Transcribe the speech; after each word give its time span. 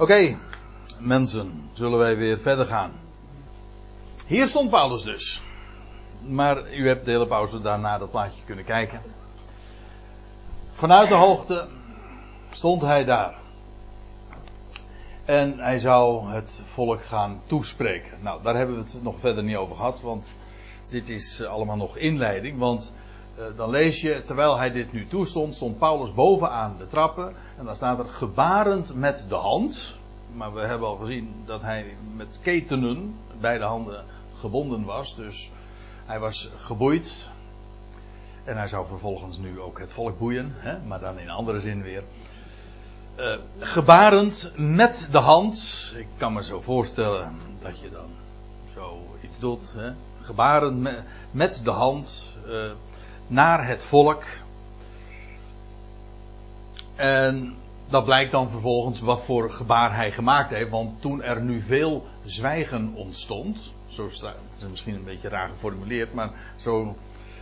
Oké, 0.00 0.38
mensen, 0.98 1.70
zullen 1.72 1.98
wij 1.98 2.16
weer 2.16 2.38
verder 2.38 2.66
gaan. 2.66 2.92
Hier 4.26 4.48
stond 4.48 4.70
Paulus 4.70 5.02
dus. 5.02 5.42
Maar 6.26 6.74
u 6.74 6.86
hebt 6.86 7.04
de 7.04 7.10
hele 7.10 7.26
pauze 7.26 7.60
daarna 7.60 7.98
dat 7.98 8.10
plaatje 8.10 8.42
kunnen 8.44 8.64
kijken. 8.64 9.00
Vanuit 10.72 11.08
de 11.08 11.14
hoogte 11.14 11.68
stond 12.50 12.82
hij 12.82 13.04
daar. 13.04 13.38
En 15.24 15.58
hij 15.58 15.78
zou 15.78 16.30
het 16.32 16.60
volk 16.64 17.04
gaan 17.04 17.40
toespreken. 17.46 18.18
Nou, 18.22 18.42
daar 18.42 18.56
hebben 18.56 18.76
we 18.76 18.82
het 18.82 19.02
nog 19.02 19.18
verder 19.20 19.44
niet 19.44 19.56
over 19.56 19.76
gehad, 19.76 20.00
want 20.00 20.34
dit 20.90 21.08
is 21.08 21.44
allemaal 21.44 21.76
nog 21.76 21.96
inleiding. 21.96 22.58
Want 22.58 22.92
dan 23.56 23.70
lees 23.70 24.00
je, 24.00 24.22
terwijl 24.22 24.58
hij 24.58 24.72
dit 24.72 24.92
nu 24.92 25.06
toestond, 25.06 25.54
stond 25.54 25.78
Paulus 25.78 26.14
bovenaan 26.14 26.74
de 26.78 26.86
trappen. 26.88 27.34
En 27.58 27.64
dan 27.64 27.76
staat 27.76 27.98
er 27.98 28.08
gebarend 28.08 28.94
met 28.94 29.26
de 29.28 29.34
hand. 29.34 29.96
Maar 30.32 30.54
we 30.54 30.60
hebben 30.60 30.88
al 30.88 30.96
gezien 30.96 31.42
dat 31.44 31.62
hij 31.62 31.96
met 32.16 32.40
ketenen, 32.42 33.14
beide 33.40 33.64
handen, 33.64 34.04
gebonden 34.34 34.84
was. 34.84 35.16
Dus 35.16 35.50
hij 36.06 36.18
was 36.18 36.50
geboeid. 36.56 37.28
En 38.44 38.56
hij 38.56 38.68
zou 38.68 38.86
vervolgens 38.86 39.38
nu 39.38 39.60
ook 39.60 39.78
het 39.78 39.92
volk 39.92 40.18
boeien, 40.18 40.50
hè? 40.54 40.78
maar 40.86 41.00
dan 41.00 41.18
in 41.18 41.30
andere 41.30 41.60
zin 41.60 41.82
weer. 41.82 42.02
Uh, 43.16 43.38
gebarend 43.58 44.52
met 44.56 45.08
de 45.10 45.18
hand. 45.18 45.92
Ik 45.96 46.06
kan 46.16 46.32
me 46.32 46.44
zo 46.44 46.60
voorstellen 46.60 47.36
dat 47.62 47.80
je 47.80 47.90
dan 47.90 48.10
zo 48.74 49.02
iets 49.22 49.38
doet. 49.38 49.72
Hè? 49.76 49.90
Gebarend 50.20 50.80
met, 50.80 51.02
met 51.30 51.60
de 51.64 51.70
hand 51.70 52.26
uh, 52.46 52.70
naar 53.28 53.66
het 53.66 53.82
volk. 53.82 54.24
En 56.96 57.54
dat 57.88 58.04
blijkt 58.04 58.32
dan 58.32 58.48
vervolgens 58.48 59.00
wat 59.00 59.22
voor 59.22 59.50
gebaar 59.50 59.94
hij 59.94 60.12
gemaakt 60.12 60.50
heeft. 60.50 60.70
Want 60.70 61.00
toen 61.00 61.22
er 61.22 61.40
nu 61.40 61.62
veel 61.62 62.06
zwijgen 62.24 62.92
ontstond. 62.94 63.72
Zo 63.88 64.08
staat 64.08 64.34
het 64.50 64.62
is 64.62 64.68
misschien 64.68 64.94
een 64.94 65.04
beetje 65.04 65.28
raar 65.28 65.48
geformuleerd, 65.48 66.14
maar 66.14 66.30
zo. 66.56 66.96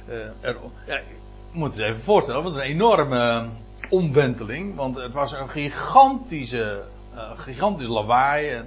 Uh, 0.08 0.14
er, 0.40 0.56
ja, 0.86 0.96
je 0.96 1.02
moet 1.52 1.74
je 1.74 1.84
even 1.84 2.02
voorstellen, 2.02 2.42
want 2.42 2.54
het 2.54 2.64
is 2.64 2.70
een 2.70 2.76
enorme 2.76 3.48
omwenteling. 3.90 4.74
Want 4.74 4.96
het 4.96 5.12
was 5.12 5.32
een 5.32 5.48
gigantische, 5.48 6.82
uh, 7.14 7.30
gigantisch 7.38 7.86
lawaai. 7.86 8.62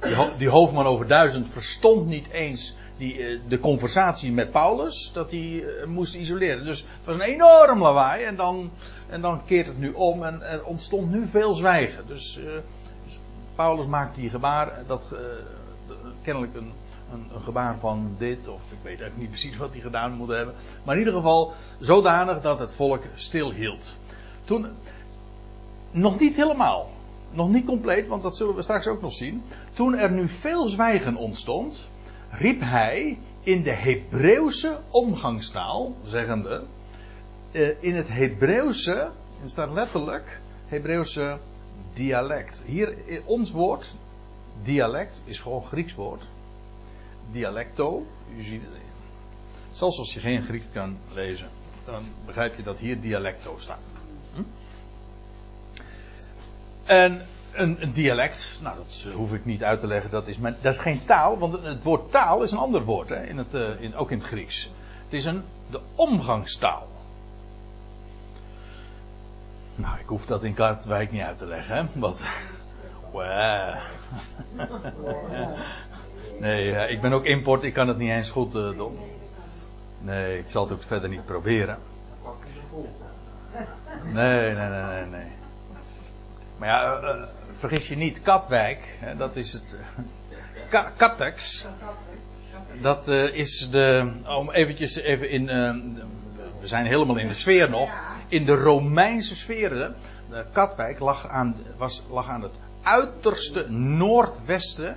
Die, 0.00 0.16
die, 0.38 0.48
hoofdman 0.48 0.86
over 0.86 1.06
duizend 1.06 1.48
verstond 1.48 2.06
niet 2.06 2.28
eens 2.28 2.74
die, 2.98 3.18
uh, 3.18 3.40
de 3.48 3.58
conversatie 3.58 4.32
met 4.32 4.50
Paulus. 4.50 5.10
Dat 5.12 5.30
hij 5.30 5.64
moest 5.86 6.14
isoleren. 6.14 6.64
Dus 6.64 6.78
het 6.78 7.04
was 7.06 7.14
een 7.14 7.20
enorm 7.20 7.82
lawaai. 7.82 8.24
En 8.24 8.36
dan, 8.36 8.70
en 9.08 9.20
dan 9.20 9.44
keert 9.44 9.66
het 9.66 9.78
nu 9.78 9.92
om. 9.92 10.24
En 10.24 10.42
er 10.42 10.64
ontstond 10.64 11.10
nu 11.10 11.26
veel 11.26 11.54
zwijgen. 11.54 12.06
Dus 12.06 12.38
Paulus 13.54 13.86
maakt 13.86 14.14
die 14.14 14.30
gebaar. 14.30 14.82
Dat 14.86 15.06
kennelijk 16.22 16.54
een 16.54 16.72
een, 17.12 17.26
een, 17.34 17.40
gebaar 17.40 17.78
van 17.78 18.14
dit, 18.18 18.48
of 18.48 18.72
ik 18.72 18.78
weet 18.82 19.00
eigenlijk 19.00 19.16
niet 19.16 19.30
precies 19.30 19.56
wat 19.56 19.72
hij 19.72 19.80
gedaan 19.80 20.12
moet 20.12 20.28
hebben. 20.28 20.54
Maar 20.84 20.94
in 20.94 21.00
ieder 21.00 21.16
geval 21.16 21.52
zodanig 21.80 22.40
dat 22.40 22.58
het 22.58 22.72
volk 22.72 23.02
stilhield. 23.14 23.94
Toen, 24.44 24.66
nog 25.90 26.18
niet 26.18 26.36
helemaal, 26.36 26.90
nog 27.30 27.48
niet 27.48 27.66
compleet, 27.66 28.08
want 28.08 28.22
dat 28.22 28.36
zullen 28.36 28.54
we 28.54 28.62
straks 28.62 28.86
ook 28.86 29.00
nog 29.00 29.12
zien. 29.12 29.42
Toen 29.72 29.94
er 29.94 30.10
nu 30.10 30.28
veel 30.28 30.68
zwijgen 30.68 31.16
ontstond, 31.16 31.88
riep 32.30 32.60
hij 32.60 33.18
in 33.42 33.62
de 33.62 33.72
Hebreeuwse 33.72 34.78
omgangstaal, 34.90 35.94
zeggende, 36.04 36.64
uh, 37.52 37.82
in 37.82 37.94
het 37.94 38.08
Hebreeuwse, 38.08 39.10
er 39.42 39.50
staat 39.50 39.70
letterlijk, 39.72 40.40
Hebreeuwse 40.66 41.38
dialect. 41.94 42.62
Hier, 42.66 42.96
ons 43.24 43.50
woord, 43.50 43.94
dialect, 44.62 45.22
is 45.24 45.40
gewoon 45.40 45.64
Grieks 45.64 45.94
woord 45.94 46.28
dialecto. 47.32 48.06
U 48.36 48.42
ziet 48.42 48.62
het. 48.62 48.70
Zelfs 49.70 49.98
als 49.98 50.14
je 50.14 50.20
geen 50.20 50.42
Grieks 50.42 50.66
kan 50.72 50.98
lezen, 51.12 51.48
dan 51.84 52.02
begrijp 52.26 52.56
je 52.56 52.62
dat 52.62 52.78
hier 52.78 53.00
dialecto 53.00 53.58
staat. 53.58 53.94
Hm? 54.34 54.42
En 56.84 57.26
een, 57.60 57.92
dialect, 57.92 58.58
nou 58.62 58.76
dat 58.76 59.06
hoef 59.14 59.32
ik 59.32 59.44
niet 59.44 59.64
uit 59.64 59.80
te 59.80 59.86
leggen, 59.86 60.10
dat 60.10 60.28
is, 60.28 60.36
dat 60.60 60.74
is 60.74 60.80
geen 60.80 61.04
taal, 61.04 61.38
want 61.38 61.62
het 61.62 61.82
woord 61.82 62.10
taal 62.10 62.42
is 62.42 62.50
een 62.50 62.58
ander 62.58 62.84
woord, 62.84 63.08
hè, 63.08 63.26
in 63.26 63.38
het, 63.38 63.54
uh, 63.54 63.80
in, 63.80 63.96
ook 63.96 64.10
in 64.10 64.18
het 64.18 64.26
Grieks. 64.26 64.70
Het 65.04 65.12
is 65.12 65.24
een, 65.24 65.42
de 65.70 65.80
omgangstaal. 65.94 66.86
Nou, 69.74 69.98
ik 69.98 70.06
hoef 70.06 70.26
dat 70.26 70.44
in 70.44 70.54
Katwijk 70.54 71.12
niet 71.12 71.22
uit 71.22 71.38
te 71.38 71.46
leggen, 71.46 71.76
hè, 71.76 72.00
want. 72.00 72.22
Nee, 76.40 76.88
ik 76.88 77.00
ben 77.00 77.12
ook 77.12 77.24
import, 77.24 77.62
ik 77.62 77.72
kan 77.72 77.88
het 77.88 77.98
niet 77.98 78.10
eens 78.10 78.30
goed 78.30 78.54
uh, 78.54 78.76
doen. 78.76 78.98
Nee, 80.00 80.38
ik 80.38 80.44
zal 80.48 80.64
het 80.64 80.72
ook 80.72 80.82
verder 80.82 81.08
niet 81.08 81.24
proberen. 81.24 81.78
Nee, 84.12 84.54
nee, 84.54 84.68
nee, 84.68 84.82
nee. 84.82 85.04
nee. 85.04 85.32
Maar 86.58 86.68
ja, 86.68 87.28
vergis 87.58 87.88
je 87.88 87.96
niet, 87.96 88.22
Katwijk, 88.22 88.98
dat 89.16 89.36
is 89.36 89.52
het. 89.52 89.76
Uh, 90.72 90.86
Kattex. 90.96 91.66
Dat 92.80 93.08
is 93.08 93.68
de. 93.70 94.12
Om 94.38 94.50
eventjes 94.50 94.96
even 94.96 95.30
in. 95.30 95.46
we 96.60 96.66
zijn 96.66 96.86
helemaal 96.86 97.16
in 97.16 97.28
de 97.28 97.34
sfeer 97.34 97.70
nog. 97.70 97.90
In 98.28 98.44
de 98.44 98.54
Romeinse 98.54 99.36
sfeer. 99.36 99.94
Katwijk 100.52 100.98
lag 100.98 101.28
aan, 101.28 101.56
was, 101.76 102.02
lag 102.10 102.28
aan 102.28 102.42
het 102.42 102.52
uiterste 102.82 103.70
noordwesten 103.70 104.96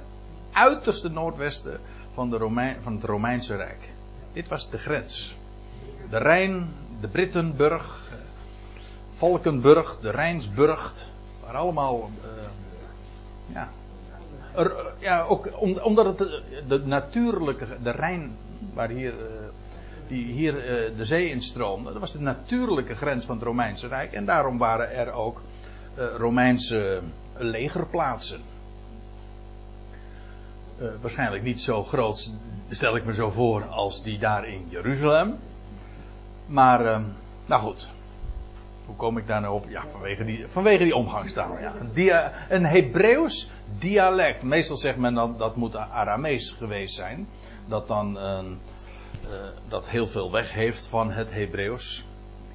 uiterste 0.52 1.10
noordwesten 1.10 1.80
van, 2.14 2.30
de 2.30 2.38
Romein, 2.38 2.78
van 2.82 2.94
het 2.94 3.04
Romeinse 3.04 3.56
Rijk. 3.56 3.94
Dit 4.34 4.48
was 4.48 4.70
de 4.70 4.78
grens. 4.78 5.36
De 6.10 6.18
Rijn, 6.18 6.74
de 7.02 7.08
Brittenburg, 7.08 8.12
Valkenburg, 9.12 10.00
de 10.00 10.10
Rijnsburg, 10.10 11.06
waren 11.42 11.60
allemaal. 11.60 12.10
Ja. 13.54 13.70
Ja, 15.00 15.22
ook 15.22 15.50
om, 15.56 15.78
omdat 15.78 16.06
het 16.06 16.18
de, 16.18 16.44
de, 16.68 16.86
natuurlijke. 16.86 17.66
De 17.84 17.92
Rijn, 17.92 18.36
waar 18.74 18.90
hier. 18.90 19.14
Uh, 19.14 19.20
die 20.08 20.26
hier 20.26 20.56
uh, 20.56 20.98
de 20.98 21.06
zee 21.06 21.30
instroomde, 21.30 21.92
dat 21.92 22.02
was 22.02 22.12
de 22.12 22.22
natuurlijke 22.22 22.96
grens 22.96 23.26
van 23.26 23.36
het 23.36 23.46
Romeinse 23.46 23.88
Rijk. 23.88 24.14
En 24.14 24.26
daarom 24.26 24.58
waren 24.58 24.92
er 24.92 25.12
ook 25.12 25.42
Romeinse 25.96 27.02
legerplaatsen. 27.38 28.42
Waarschijnlijk 31.02 31.44
niet 31.44 31.62
zo 31.62 31.84
groot, 31.84 32.32
stel 32.70 32.96
ik 32.96 33.06
me 33.06 33.14
zo 33.14 33.30
voor, 33.30 33.66
als 33.66 34.04
die 34.04 34.20
daar 34.20 34.48
in 34.48 34.66
Jeruzalem. 34.70 35.40
Maar, 36.48 37.02
nou 37.46 37.62
goed. 37.62 37.90
Hoe 38.92 39.00
kom 39.00 39.18
ik 39.18 39.28
daar 39.28 39.42
nou 39.42 39.54
op? 39.54 39.70
Ja, 39.70 39.84
vanwege 39.88 40.26
die, 40.26 40.48
vanwege 40.48 40.84
die 40.84 40.96
omgangstaal. 40.96 41.58
Ja. 41.60 41.74
Een, 41.80 41.94
dia, 41.94 42.32
een 42.50 42.66
Hebreeuws 42.66 43.52
dialect. 43.80 44.44
Meestal 44.44 44.78
zegt 44.78 44.98
men 44.98 45.14
dan 45.14 45.38
dat 45.38 45.56
moet 45.56 45.76
Aramees 45.76 46.50
geweest 46.50 46.96
zijn. 46.96 47.28
Dat 47.68 47.88
dan 47.88 48.18
uh, 48.18 48.40
dat 49.68 49.88
heel 49.88 50.08
veel 50.08 50.32
weg 50.32 50.54
heeft 50.54 50.88
van 50.88 51.12
het 51.12 51.34
Hebreeuws. 51.34 52.06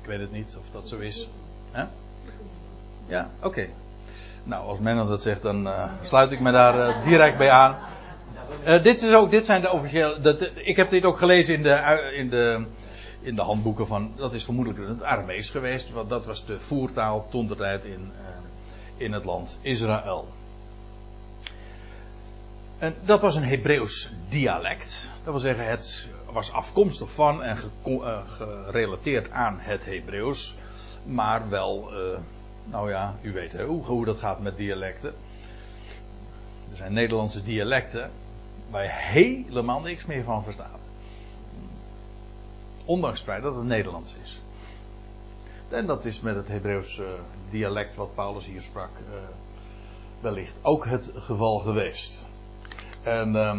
Ik 0.01 0.07
weet 0.07 0.21
het 0.21 0.33
niet 0.33 0.57
of 0.61 0.71
dat 0.73 0.89
zo 0.89 0.99
is. 0.99 1.29
Ja, 3.07 3.31
oké. 3.43 3.69
Nou, 4.45 4.67
als 4.67 4.79
men 4.79 4.97
dat 4.97 5.23
zegt, 5.23 5.43
dan 5.43 5.69
sluit 6.03 6.31
ik 6.31 6.41
me 6.41 6.53
daar 6.53 7.03
direct 7.03 7.39
bij 7.39 7.51
aan. 7.51 7.77
Dit, 8.65 9.03
is 9.03 9.13
ook, 9.13 9.31
dit 9.31 9.45
zijn 9.45 9.61
de 9.61 9.73
officiële. 9.73 10.21
Dat, 10.21 10.53
ik 10.55 10.77
heb 10.77 10.91
dit 10.91 11.05
ook 11.05 11.19
gelezen 11.19 11.55
in 11.55 11.63
de, 11.63 12.13
in, 12.15 12.29
de, 12.29 12.67
in 13.27 13.35
de 13.35 13.43
handboeken 13.43 13.87
van. 13.87 14.13
Dat 14.17 14.33
is 14.33 14.45
vermoedelijk 14.45 14.89
het 14.89 15.03
Aramees 15.03 15.51
geweest. 15.51 15.91
Want 15.91 16.09
dat 16.09 16.27
was 16.27 16.47
de 16.47 16.61
voertaal 16.61 17.29
toen 17.31 17.47
de 17.47 17.57
tijd 17.57 17.85
in, 17.85 18.01
uh, 18.21 18.29
in 18.97 19.13
het 19.13 19.25
land 19.25 19.59
Israël. 19.61 20.29
En 22.79 22.95
dat 23.05 23.21
was 23.21 23.35
een 23.35 23.45
Hebreeuws 23.45 24.13
dialect. 24.29 25.11
Dat 25.25 25.33
wil 25.33 25.41
zeggen, 25.41 25.67
het 25.69 26.09
was 26.31 26.53
afkomstig 26.53 27.11
van 27.11 27.43
en 27.43 27.59
uh, 27.87 28.19
gerelateerd 28.67 29.31
aan 29.31 29.59
het 29.61 29.85
Hebreeuws. 29.85 30.57
Maar 31.05 31.49
wel, 31.49 31.91
nou 32.65 32.91
ja, 32.91 33.15
u 33.23 33.33
weet 33.33 33.61
hoe, 33.61 33.85
hoe 33.85 34.05
dat 34.05 34.19
gaat 34.19 34.41
met 34.41 34.57
dialecten. 34.57 35.15
Er 36.71 36.77
zijn 36.77 36.93
Nederlandse 36.93 37.43
dialecten 37.43 38.11
waar 38.71 38.83
je 38.83 38.91
helemaal 38.93 39.81
niks 39.81 40.05
meer 40.05 40.25
van 40.25 40.45
verstaat. 40.45 40.86
Ondanks 42.87 43.19
het 43.19 43.29
feit 43.29 43.43
dat 43.43 43.55
het 43.55 43.65
Nederlands 43.65 44.17
is. 44.25 44.41
En 45.69 45.87
dat 45.87 46.05
is 46.05 46.21
met 46.21 46.37
het 46.37 46.49
Hebreeuws 46.49 46.99
uh, 46.99 47.07
dialect 47.51 47.95
wat 47.95 48.15
Paulus 48.15 48.47
hier 48.47 48.63
sprak 48.63 48.91
uh, 48.91 49.17
wellicht 50.21 50.59
ook 50.63 50.85
het 50.85 51.13
geval 51.15 51.59
geweest. 51.59 52.27
En 53.03 53.35
uh, 53.35 53.59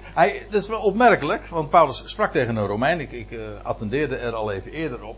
hij, 0.00 0.46
dat 0.50 0.62
is 0.62 0.68
wel 0.68 0.80
opmerkelijk, 0.80 1.46
want 1.46 1.70
Paulus 1.70 2.02
sprak 2.06 2.32
tegen 2.32 2.56
een 2.56 2.66
Romein. 2.66 3.00
Ik, 3.00 3.12
ik 3.12 3.30
uh, 3.30 3.48
attendeerde 3.62 4.16
er 4.16 4.32
al 4.32 4.52
even 4.52 4.72
eerder 4.72 5.02
op. 5.02 5.16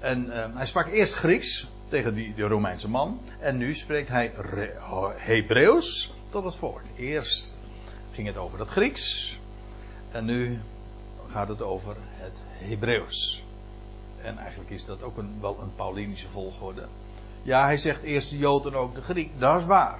En 0.00 0.26
uh, 0.26 0.44
hij 0.54 0.66
sprak 0.66 0.86
eerst 0.86 1.14
Grieks 1.14 1.68
tegen 1.88 2.14
die, 2.14 2.34
die 2.34 2.44
Romeinse 2.44 2.88
man. 2.88 3.20
En 3.40 3.56
nu 3.56 3.74
spreekt 3.74 4.08
hij 4.08 4.32
Hebreeuws 5.16 6.14
tot 6.28 6.44
het 6.44 6.54
volk. 6.54 6.82
Eerst 6.96 7.58
ging 8.12 8.26
het 8.26 8.36
over 8.36 8.58
het 8.58 8.68
Grieks. 8.68 9.38
En 10.12 10.24
nu 10.24 10.60
gaat 11.30 11.48
het 11.48 11.62
over 11.62 11.96
het 11.98 12.42
Hebreeuws. 12.50 13.44
En 14.22 14.38
eigenlijk 14.38 14.70
is 14.70 14.84
dat 14.84 15.02
ook 15.02 15.16
een, 15.16 15.38
wel 15.40 15.58
een 15.60 15.74
Paulinische 15.74 16.28
volgorde. 16.28 16.86
Ja, 17.42 17.64
hij 17.64 17.76
zegt 17.76 18.02
eerst 18.02 18.30
de 18.30 18.38
Jood 18.38 18.66
en 18.66 18.74
ook 18.74 18.94
de 18.94 19.02
Griek. 19.02 19.30
Dat 19.40 19.60
is 19.60 19.66
waar. 19.66 19.98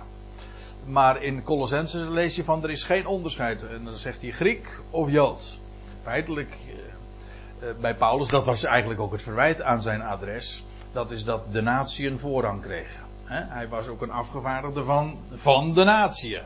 Maar 0.84 1.22
in 1.22 1.42
Colossense 1.42 2.10
lees 2.10 2.36
je 2.36 2.44
van 2.44 2.62
er 2.62 2.70
is 2.70 2.84
geen 2.84 3.06
onderscheid. 3.06 3.66
En 3.66 3.84
dan 3.84 3.96
zegt 3.96 4.20
hij 4.20 4.30
Griek 4.30 4.78
of 4.90 5.10
Jood. 5.10 5.58
Feitelijk 6.02 6.50
eh, 6.50 7.68
eh, 7.68 7.76
bij 7.80 7.94
Paulus, 7.94 8.28
dat 8.28 8.44
was 8.44 8.64
eigenlijk 8.64 9.00
ook 9.00 9.12
het 9.12 9.22
verwijt 9.22 9.62
aan 9.62 9.82
zijn 9.82 10.02
adres. 10.02 10.64
Dat 10.92 11.10
is 11.10 11.24
dat 11.24 11.52
de 11.52 11.60
natie 11.60 12.08
een 12.10 12.18
voorrang 12.18 12.62
kregen. 12.62 13.06
Hij 13.28 13.68
was 13.68 13.88
ook 13.88 14.02
een 14.02 14.10
afgevaardigde 14.10 14.84
van, 14.84 15.18
van 15.32 15.74
de 15.74 15.84
natie. 15.84 16.38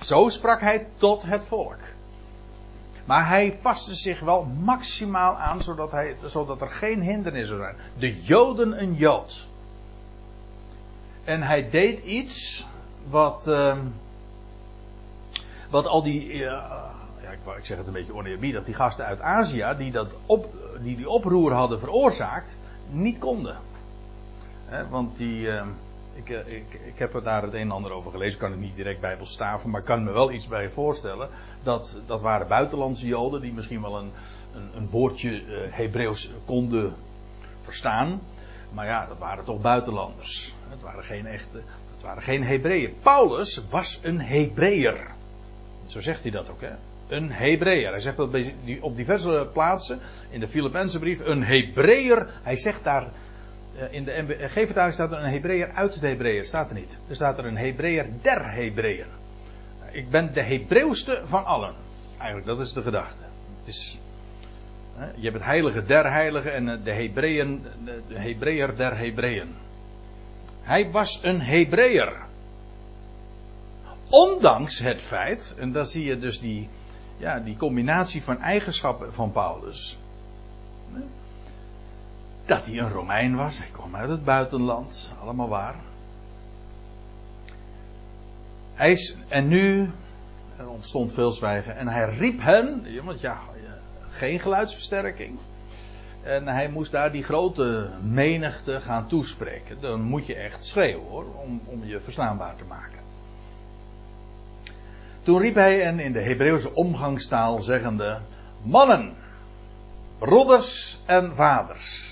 Zo 0.00 0.28
sprak 0.28 0.60
hij 0.60 0.86
tot 0.96 1.22
het 1.22 1.44
volk. 1.44 1.78
Maar 3.06 3.28
hij 3.28 3.58
paste 3.62 3.94
zich 3.94 4.20
wel 4.20 4.44
maximaal 4.44 5.36
aan, 5.36 5.62
zodat, 5.62 5.90
hij, 5.90 6.16
zodat 6.24 6.60
er 6.60 6.70
geen 6.70 7.00
hindernissen 7.00 7.56
zijn. 7.56 7.76
De 7.98 8.22
Joden 8.22 8.82
een 8.82 8.94
Jood. 8.94 9.46
En 11.24 11.42
hij 11.42 11.70
deed 11.70 12.04
iets 12.04 12.66
wat, 13.08 13.46
uh, 13.48 13.78
wat 15.70 15.86
al 15.86 16.02
die, 16.02 16.32
uh, 16.32 16.40
ja, 17.22 17.30
ik, 17.30 17.56
ik, 17.56 17.66
zeg 17.66 17.78
het 17.78 17.86
een 17.86 17.92
beetje 17.92 18.14
oneerbiedig, 18.14 18.64
die 18.64 18.74
gasten 18.74 19.04
uit 19.04 19.20
Azië, 19.20 19.74
die 19.78 19.92
dat 19.92 20.14
op, 20.26 20.54
die, 20.82 20.96
die 20.96 21.08
oproer 21.08 21.52
hadden 21.52 21.78
veroorzaakt, 21.78 22.58
niet 22.88 23.18
konden. 23.18 23.56
want 24.90 25.16
die, 25.16 25.40
uh, 25.40 25.66
ik, 26.16 26.28
ik, 26.28 26.80
ik, 26.86 26.98
heb 26.98 27.14
er 27.14 27.22
daar 27.22 27.42
het 27.42 27.54
een 27.54 27.60
en 27.60 27.70
ander 27.70 27.92
over 27.92 28.10
gelezen, 28.10 28.38
kan 28.38 28.52
ik 28.52 28.58
niet 28.58 28.76
direct 28.76 29.00
bijbels 29.00 29.32
staven, 29.32 29.70
maar 29.70 29.80
ik 29.80 29.86
kan 29.86 30.04
me 30.04 30.12
wel 30.12 30.32
iets 30.32 30.48
bij 30.48 30.70
voorstellen. 30.70 31.28
Dat, 31.62 31.98
dat 32.06 32.22
waren 32.22 32.48
buitenlandse 32.48 33.06
joden 33.06 33.40
die 33.40 33.52
misschien 33.52 33.82
wel 33.82 33.98
een, 33.98 34.10
een, 34.54 34.70
een 34.74 34.88
woordje 34.90 35.30
uh, 35.30 35.58
Hebreeuws 35.70 36.30
konden 36.44 36.94
verstaan. 37.60 38.20
Maar 38.72 38.86
ja, 38.86 39.06
dat 39.06 39.18
waren 39.18 39.44
toch 39.44 39.60
buitenlanders. 39.60 40.54
Het 40.68 40.82
waren 40.82 41.04
geen 41.04 41.26
echte, 41.26 41.62
het 41.94 42.02
waren 42.02 42.22
geen 42.22 42.44
Hebreeën. 42.44 42.94
Paulus 43.02 43.60
was 43.70 44.00
een 44.02 44.20
Hebreeër. 44.20 45.14
Zo 45.86 46.00
zegt 46.00 46.22
hij 46.22 46.30
dat 46.30 46.50
ook, 46.50 46.60
hè? 46.60 46.72
Een 47.08 47.32
Hebreeër. 47.32 47.90
Hij 47.90 48.00
zegt 48.00 48.16
dat 48.16 48.36
op 48.80 48.96
diverse 48.96 49.48
plaatsen 49.52 50.00
in 50.30 50.40
de 50.40 50.48
Filipijnse 50.48 50.98
brief. 50.98 51.20
Een 51.20 51.42
Hebreeër. 51.42 52.30
Hij 52.42 52.56
zegt 52.56 52.84
daar. 52.84 53.06
Eh, 53.78 53.92
in 53.92 54.04
de 54.04 54.48
G-vertaling 54.48 54.94
staat 54.94 55.12
er 55.12 55.18
een 55.18 55.30
Hebreeër 55.30 55.70
uit 55.72 56.00
de 56.00 56.06
Hebreeër. 56.06 56.44
Staat 56.44 56.68
er 56.68 56.74
niet. 56.74 56.98
Er 57.08 57.14
staat 57.14 57.38
er 57.38 57.44
een 57.44 57.56
Hebreeër 57.56 58.06
der 58.22 58.52
Hebreeën. 58.52 59.06
Ik 59.92 60.10
ben 60.10 60.32
de 60.32 60.42
Hebreeuwste 60.42 61.22
van 61.24 61.44
allen. 61.44 61.74
Eigenlijk, 62.18 62.46
dat 62.46 62.60
is 62.60 62.72
de 62.72 62.82
gedachte. 62.82 63.22
Het 63.58 63.68
is 63.68 63.98
je 64.96 65.22
hebt 65.22 65.34
het 65.34 65.44
heilige 65.44 65.84
der 65.84 66.10
heiligen 66.10 66.54
en 66.54 66.82
de 66.84 66.90
Hebreeën, 66.90 67.62
de 68.08 68.18
Hebreeër 68.18 68.76
der 68.76 68.96
Hebreeën. 68.96 69.54
Hij 70.62 70.90
was 70.90 71.20
een 71.22 71.40
Hebreeër. 71.40 72.24
Ondanks 74.10 74.78
het 74.78 75.02
feit, 75.02 75.54
en 75.58 75.72
dan 75.72 75.86
zie 75.86 76.04
je 76.04 76.18
dus 76.18 76.40
die, 76.40 76.68
ja, 77.16 77.40
die 77.40 77.56
combinatie 77.56 78.22
van 78.22 78.40
eigenschappen 78.40 79.12
van 79.12 79.32
Paulus. 79.32 79.98
Dat 82.46 82.66
hij 82.66 82.78
een 82.78 82.90
Romein 82.90 83.36
was, 83.36 83.58
hij 83.58 83.68
kwam 83.72 83.96
uit 83.96 84.08
het 84.08 84.24
buitenland, 84.24 85.12
allemaal 85.20 85.48
waar. 85.48 85.74
Hij 88.74 88.90
is, 88.90 89.16
en 89.28 89.48
nu, 89.48 89.90
er 90.56 90.68
ontstond 90.68 91.12
veel 91.12 91.32
zwijgen, 91.32 91.76
en 91.76 91.88
hij 91.88 92.08
riep 92.08 92.40
hen, 92.40 92.86
want 93.04 93.20
ja, 93.20 93.40
geen 94.10 94.38
geluidsversterking. 94.38 95.38
En 96.22 96.46
hij 96.46 96.68
moest 96.68 96.90
daar 96.90 97.12
die 97.12 97.22
grote 97.22 97.90
menigte 98.02 98.80
gaan 98.80 99.06
toespreken. 99.06 99.80
Dan 99.80 100.00
moet 100.02 100.26
je 100.26 100.34
echt 100.34 100.64
schreeuwen 100.64 101.06
hoor, 101.06 101.24
om, 101.34 101.60
om 101.64 101.84
je 101.84 102.00
verstaanbaar 102.00 102.56
te 102.56 102.64
maken. 102.64 102.98
Toen 105.22 105.40
riep 105.40 105.54
hij 105.54 105.82
en 105.82 105.98
in 105.98 106.12
de 106.12 106.22
Hebreeuwse 106.22 106.74
omgangstaal 106.74 107.60
zeggende: 107.60 108.18
Mannen, 108.62 109.14
broeders 110.18 110.98
en 111.06 111.34
vaders. 111.34 112.05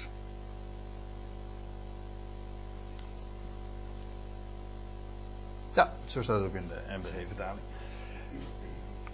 Ja, 5.75 5.93
zo 6.07 6.23
staat 6.23 6.41
het 6.41 6.47
ook 6.47 6.55
in 6.55 6.69
de 6.69 6.97
MBG-vertaling. 6.99 7.63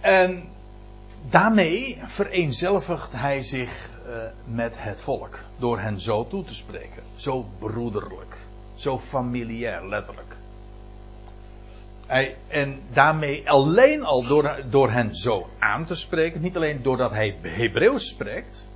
En 0.01 0.49
daarmee 1.29 1.99
vereenzelvigt 2.03 3.11
hij 3.11 3.43
zich 3.43 3.89
uh, 4.07 4.13
met 4.45 4.75
het 4.79 5.01
volk. 5.01 5.39
Door 5.57 5.79
hen 5.79 5.99
zo 5.99 6.27
toe 6.27 6.43
te 6.43 6.55
spreken. 6.55 7.03
Zo 7.15 7.45
broederlijk. 7.59 8.37
Zo 8.75 8.99
familiair, 8.99 9.87
letterlijk. 9.87 10.35
Hij, 12.05 12.37
en 12.47 12.81
daarmee 12.93 13.49
alleen 13.49 14.03
al 14.03 14.23
door, 14.23 14.61
door 14.69 14.91
hen 14.91 15.15
zo 15.15 15.49
aan 15.59 15.85
te 15.85 15.95
spreken. 15.95 16.41
Niet 16.41 16.55
alleen 16.55 16.83
doordat 16.83 17.11
hij 17.11 17.35
Hebreeuws 17.41 18.07
spreekt. 18.07 18.69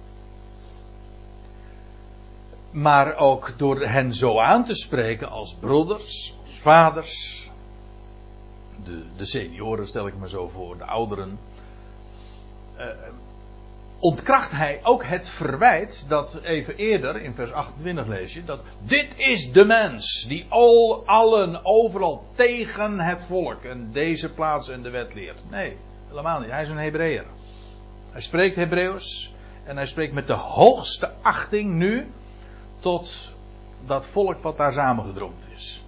Maar 2.71 3.15
ook 3.15 3.53
door 3.57 3.87
hen 3.87 4.13
zo 4.13 4.39
aan 4.39 4.65
te 4.65 4.73
spreken 4.73 5.29
als 5.29 5.55
broeders, 5.55 6.35
als 6.45 6.59
vaders. 6.59 7.34
De, 8.85 9.03
de 9.17 9.25
senioren 9.25 9.87
stel 9.87 10.07
ik 10.07 10.15
me 10.15 10.29
zo 10.29 10.47
voor, 10.47 10.77
de 10.77 10.85
ouderen 10.85 11.39
uh, 12.77 12.85
ontkracht 13.99 14.51
hij 14.51 14.79
ook 14.83 15.03
het 15.05 15.27
verwijt 15.27 16.05
dat 16.07 16.39
even 16.43 16.75
eerder 16.75 17.21
in 17.21 17.35
vers 17.35 17.51
28 17.51 18.07
lees 18.07 18.33
je 18.33 18.43
dat 18.43 18.61
dit 18.79 19.07
is 19.17 19.51
de 19.51 19.65
mens 19.65 20.25
die 20.27 20.45
al 20.49 21.03
allen 21.05 21.65
overal 21.65 22.23
tegen 22.35 22.99
het 22.99 23.23
volk 23.23 23.63
en 23.63 23.89
deze 23.91 24.31
plaats 24.31 24.69
en 24.69 24.81
de 24.81 24.89
wet 24.89 25.13
leert. 25.13 25.49
Nee, 25.49 25.77
helemaal 26.07 26.39
niet. 26.39 26.49
Hij 26.49 26.61
is 26.61 26.69
een 26.69 26.77
Hebreeër. 26.77 27.25
Hij 28.11 28.21
spreekt 28.21 28.55
Hebreeuws 28.55 29.33
en 29.63 29.75
hij 29.75 29.85
spreekt 29.85 30.13
met 30.13 30.27
de 30.27 30.33
hoogste 30.33 31.11
achting 31.21 31.73
nu 31.73 32.07
tot 32.79 33.31
dat 33.85 34.07
volk 34.07 34.41
wat 34.41 34.57
daar 34.57 34.73
samengedroomd 34.73 35.45
is. 35.55 35.83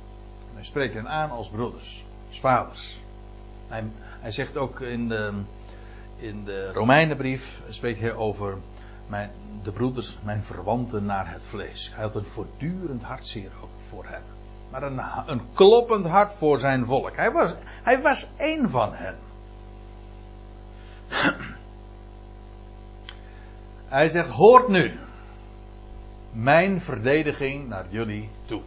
hij 0.54 0.64
spreekt 0.64 0.94
hen 0.94 1.10
aan 1.10 1.30
als 1.30 1.50
broeders, 1.50 2.04
vaders. 2.40 3.00
Hij, 3.68 3.84
hij 4.20 4.32
zegt 4.32 4.58
ook 4.58 4.82
in 4.82 5.10
de 5.10 5.34
in 6.18 6.44
de 6.44 6.72
Romeinenbrief 6.72 7.62
spreekt 7.70 8.00
hij 8.00 8.14
over 8.14 8.58
mijn, 9.08 9.30
de 9.64 9.72
broeders, 9.72 10.18
mijn 10.24 10.42
verwanten 10.42 11.06
naar 11.06 11.32
het 11.32 11.46
vlees. 11.48 11.92
Hij 11.94 12.04
had 12.04 12.16
een 12.16 12.24
voortdurend 12.24 13.04
hartzeer 13.04 13.52
voor 13.88 14.06
hen. 14.06 14.22
Maar 14.72 14.84
een, 14.84 15.02
een 15.26 15.42
kloppend 15.54 16.06
hart 16.06 16.34
voor 16.34 16.60
zijn 16.60 16.86
volk. 16.86 17.16
Hij 17.16 17.32
was, 17.32 17.54
hij 17.84 18.02
was 18.02 18.28
één 18.38 18.70
van 18.70 18.94
hen. 18.94 19.16
Hij 23.88 24.10
zegt: 24.10 24.30
Hoort 24.30 24.68
nu 24.68 25.00
mijn 26.32 26.82
verdediging 26.82 27.68
naar 27.68 27.86
jullie 27.90 28.30
toe. 28.46 28.62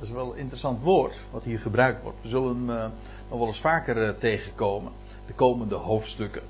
Dat 0.00 0.08
is 0.08 0.14
wel 0.14 0.32
een 0.32 0.38
interessant 0.38 0.82
woord 0.82 1.20
wat 1.30 1.42
hier 1.42 1.58
gebruikt 1.58 2.02
wordt. 2.02 2.18
We 2.22 2.28
zullen 2.28 2.56
hem 2.56 2.70
uh, 2.70 2.84
nog 3.28 3.38
wel 3.38 3.46
eens 3.46 3.60
vaker 3.60 3.96
uh, 3.96 4.14
tegenkomen 4.14 4.92
de 5.26 5.32
komende 5.32 5.74
hoofdstukken. 5.74 6.42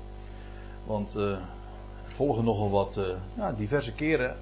Want 0.85 1.15
uh, 1.15 1.31
er 1.31 1.41
volgen 2.07 2.43
nogal 2.43 2.69
wat 2.69 2.99
ja, 3.33 3.51
diverse 3.51 3.93
keren 3.93 4.35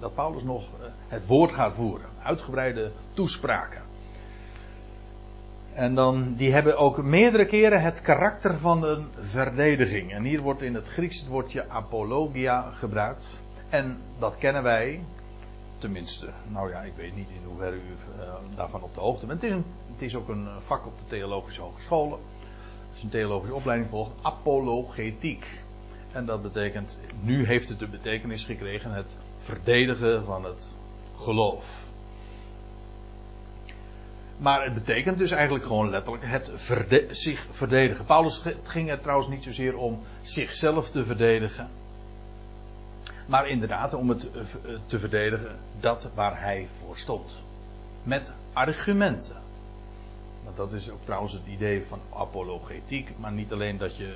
dat 0.00 0.14
Paulus 0.14 0.42
nog 0.42 0.64
het 1.08 1.26
woord 1.26 1.52
gaat 1.52 1.72
voeren. 1.72 2.06
Uitgebreide 2.22 2.90
toespraken. 3.14 3.82
En 5.72 5.94
dan, 5.94 6.34
die 6.34 6.52
hebben 6.52 6.78
ook 6.78 7.02
meerdere 7.02 7.46
keren 7.46 7.82
het 7.82 8.00
karakter 8.00 8.58
van 8.58 8.84
een 8.84 9.06
verdediging. 9.18 10.12
En 10.12 10.24
hier 10.24 10.40
wordt 10.40 10.62
in 10.62 10.74
het 10.74 10.88
Grieks 10.88 11.20
het 11.20 11.28
woordje 11.28 11.68
apologia 11.68 12.70
gebruikt. 12.70 13.40
En 13.68 13.98
dat 14.18 14.38
kennen 14.38 14.62
wij, 14.62 15.00
tenminste, 15.78 16.28
nou 16.48 16.70
ja, 16.70 16.80
ik 16.80 16.92
weet 16.96 17.16
niet 17.16 17.28
in 17.28 17.46
hoeverre 17.46 17.76
u 17.76 17.96
daarvan 18.54 18.82
op 18.82 18.94
de 18.94 19.00
hoogte 19.00 19.26
bent. 19.26 19.42
Het 19.42 19.50
is, 19.50 19.56
een, 19.56 19.64
het 19.92 20.02
is 20.02 20.14
ook 20.14 20.28
een 20.28 20.48
vak 20.58 20.86
op 20.86 20.98
de 20.98 21.06
theologische 21.08 21.60
hogescholen 21.60 22.18
als 22.96 23.04
je 23.04 23.04
een 23.04 23.20
theologische 23.20 23.54
opleiding 23.54 23.90
volgt, 23.90 24.10
apologetiek. 24.22 25.60
En 26.12 26.26
dat 26.26 26.42
betekent, 26.42 26.98
nu 27.20 27.46
heeft 27.46 27.68
het 27.68 27.78
de 27.78 27.86
betekenis 27.86 28.44
gekregen, 28.44 28.92
het 28.92 29.16
verdedigen 29.38 30.24
van 30.24 30.44
het 30.44 30.72
geloof. 31.16 31.84
Maar 34.36 34.64
het 34.64 34.74
betekent 34.74 35.18
dus 35.18 35.30
eigenlijk 35.30 35.64
gewoon 35.64 35.90
letterlijk 35.90 36.24
het 36.26 36.50
zich 37.10 37.46
verdedigen. 37.50 38.04
Paulus 38.04 38.42
ging 38.62 38.90
er 38.90 39.00
trouwens 39.00 39.28
niet 39.28 39.44
zozeer 39.44 39.76
om 39.76 40.02
zichzelf 40.22 40.90
te 40.90 41.04
verdedigen. 41.04 41.68
Maar 43.26 43.48
inderdaad, 43.48 43.94
om 43.94 44.08
het 44.08 44.30
te 44.86 44.98
verdedigen, 44.98 45.56
dat 45.80 46.10
waar 46.14 46.40
hij 46.40 46.68
voor 46.78 46.96
stond. 46.96 47.36
Met 48.02 48.32
argumenten. 48.52 49.36
Want 50.44 50.56
dat 50.56 50.72
is 50.72 50.90
ook 50.90 51.04
trouwens 51.04 51.32
het 51.32 51.46
idee 51.46 51.84
van 51.84 52.00
apologetiek. 52.14 53.18
Maar 53.18 53.32
niet 53.32 53.52
alleen 53.52 53.78
dat 53.78 53.96
je 53.96 54.14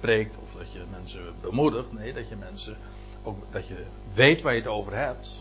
preekt 0.00 0.36
of 0.42 0.58
dat 0.58 0.72
je 0.72 0.82
mensen 0.90 1.20
bemoedigt. 1.40 1.92
Nee, 1.92 2.12
dat 2.12 2.28
je 2.28 2.36
mensen 2.36 2.76
ook 3.22 3.36
dat 3.50 3.68
je 3.68 3.84
weet 4.14 4.42
waar 4.42 4.54
je 4.54 4.60
het 4.60 4.68
over 4.68 4.96
hebt. 4.96 5.38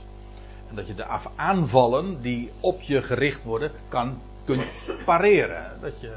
En 0.70 0.76
dat 0.76 0.88
je 0.88 0.96
de 0.96 1.06
aanvallen 1.36 2.22
die 2.22 2.52
op 2.60 2.82
je 2.82 3.02
gericht 3.02 3.44
worden, 3.44 3.72
kan, 3.88 4.22
kunt 4.46 4.64
pareren. 5.06 5.72
Dat 5.82 6.02
je 6.02 6.14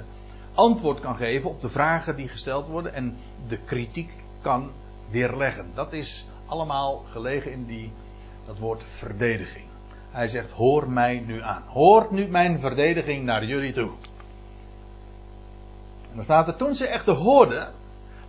antwoord 0.55 1.01
kan 1.01 1.17
geven 1.17 1.51
op 1.51 1.61
de 1.61 1.69
vragen 1.69 2.17
die 2.17 2.29
gesteld 2.29 2.67
worden 2.67 2.95
en 2.95 3.17
de 3.49 3.59
kritiek 3.59 4.11
kan 4.41 4.71
weerleggen. 5.11 5.71
Dat 5.75 5.93
is 5.93 6.27
allemaal 6.53 7.05
gelegen 7.11 7.53
in 7.53 7.67
die, 7.67 7.93
dat 8.47 8.59
woord 8.59 8.83
verdediging. 8.87 9.65
Hij 10.11 10.29
zegt: 10.29 10.51
Hoor 10.51 10.89
mij 10.89 11.23
nu 11.27 11.43
aan. 11.43 11.63
Hoort 11.67 12.11
nu 12.11 12.27
mijn 12.27 12.61
verdediging 12.61 13.25
naar 13.25 13.45
jullie 13.45 13.73
toe. 13.73 13.91
En 16.11 16.17
dan 16.17 16.25
staat 16.25 16.49
er: 16.49 16.57
Toen 16.57 16.75
ze 16.75 16.87
echter 16.87 17.15
hoorden 17.15 17.73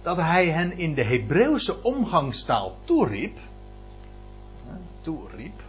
dat 0.01 0.17
hij 0.17 0.49
hen 0.49 0.77
in 0.77 0.93
de 0.93 1.03
Hebreeuwse 1.03 1.83
omgangstaal 1.83 2.75
toeriep. 2.85 3.37
Toeriep. 5.01 5.61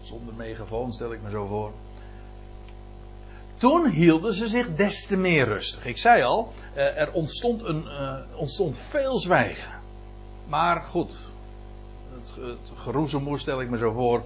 Zonder 0.00 0.34
megafoon 0.34 0.92
stel 0.92 1.12
ik 1.12 1.22
me 1.22 1.30
zo 1.30 1.46
voor. 1.46 1.72
Toen 3.56 3.88
hielden 3.88 4.34
ze 4.34 4.48
zich 4.48 4.74
des 4.74 5.06
te 5.06 5.16
meer 5.16 5.44
rustig. 5.44 5.84
Ik 5.84 5.98
zei 5.98 6.22
al, 6.22 6.52
eh, 6.74 7.00
er 7.00 7.12
ontstond, 7.12 7.62
een, 7.62 7.84
uh, 7.84 8.14
ontstond 8.36 8.78
veel 8.78 9.18
zwijgen. 9.18 9.79
Maar 10.50 10.82
goed, 10.82 11.14
het, 12.14 12.34
het 12.36 12.72
geroezemoer 12.76 13.38
stel 13.38 13.60
ik 13.60 13.70
me 13.70 13.76
zo 13.76 13.90
voor, 13.90 14.22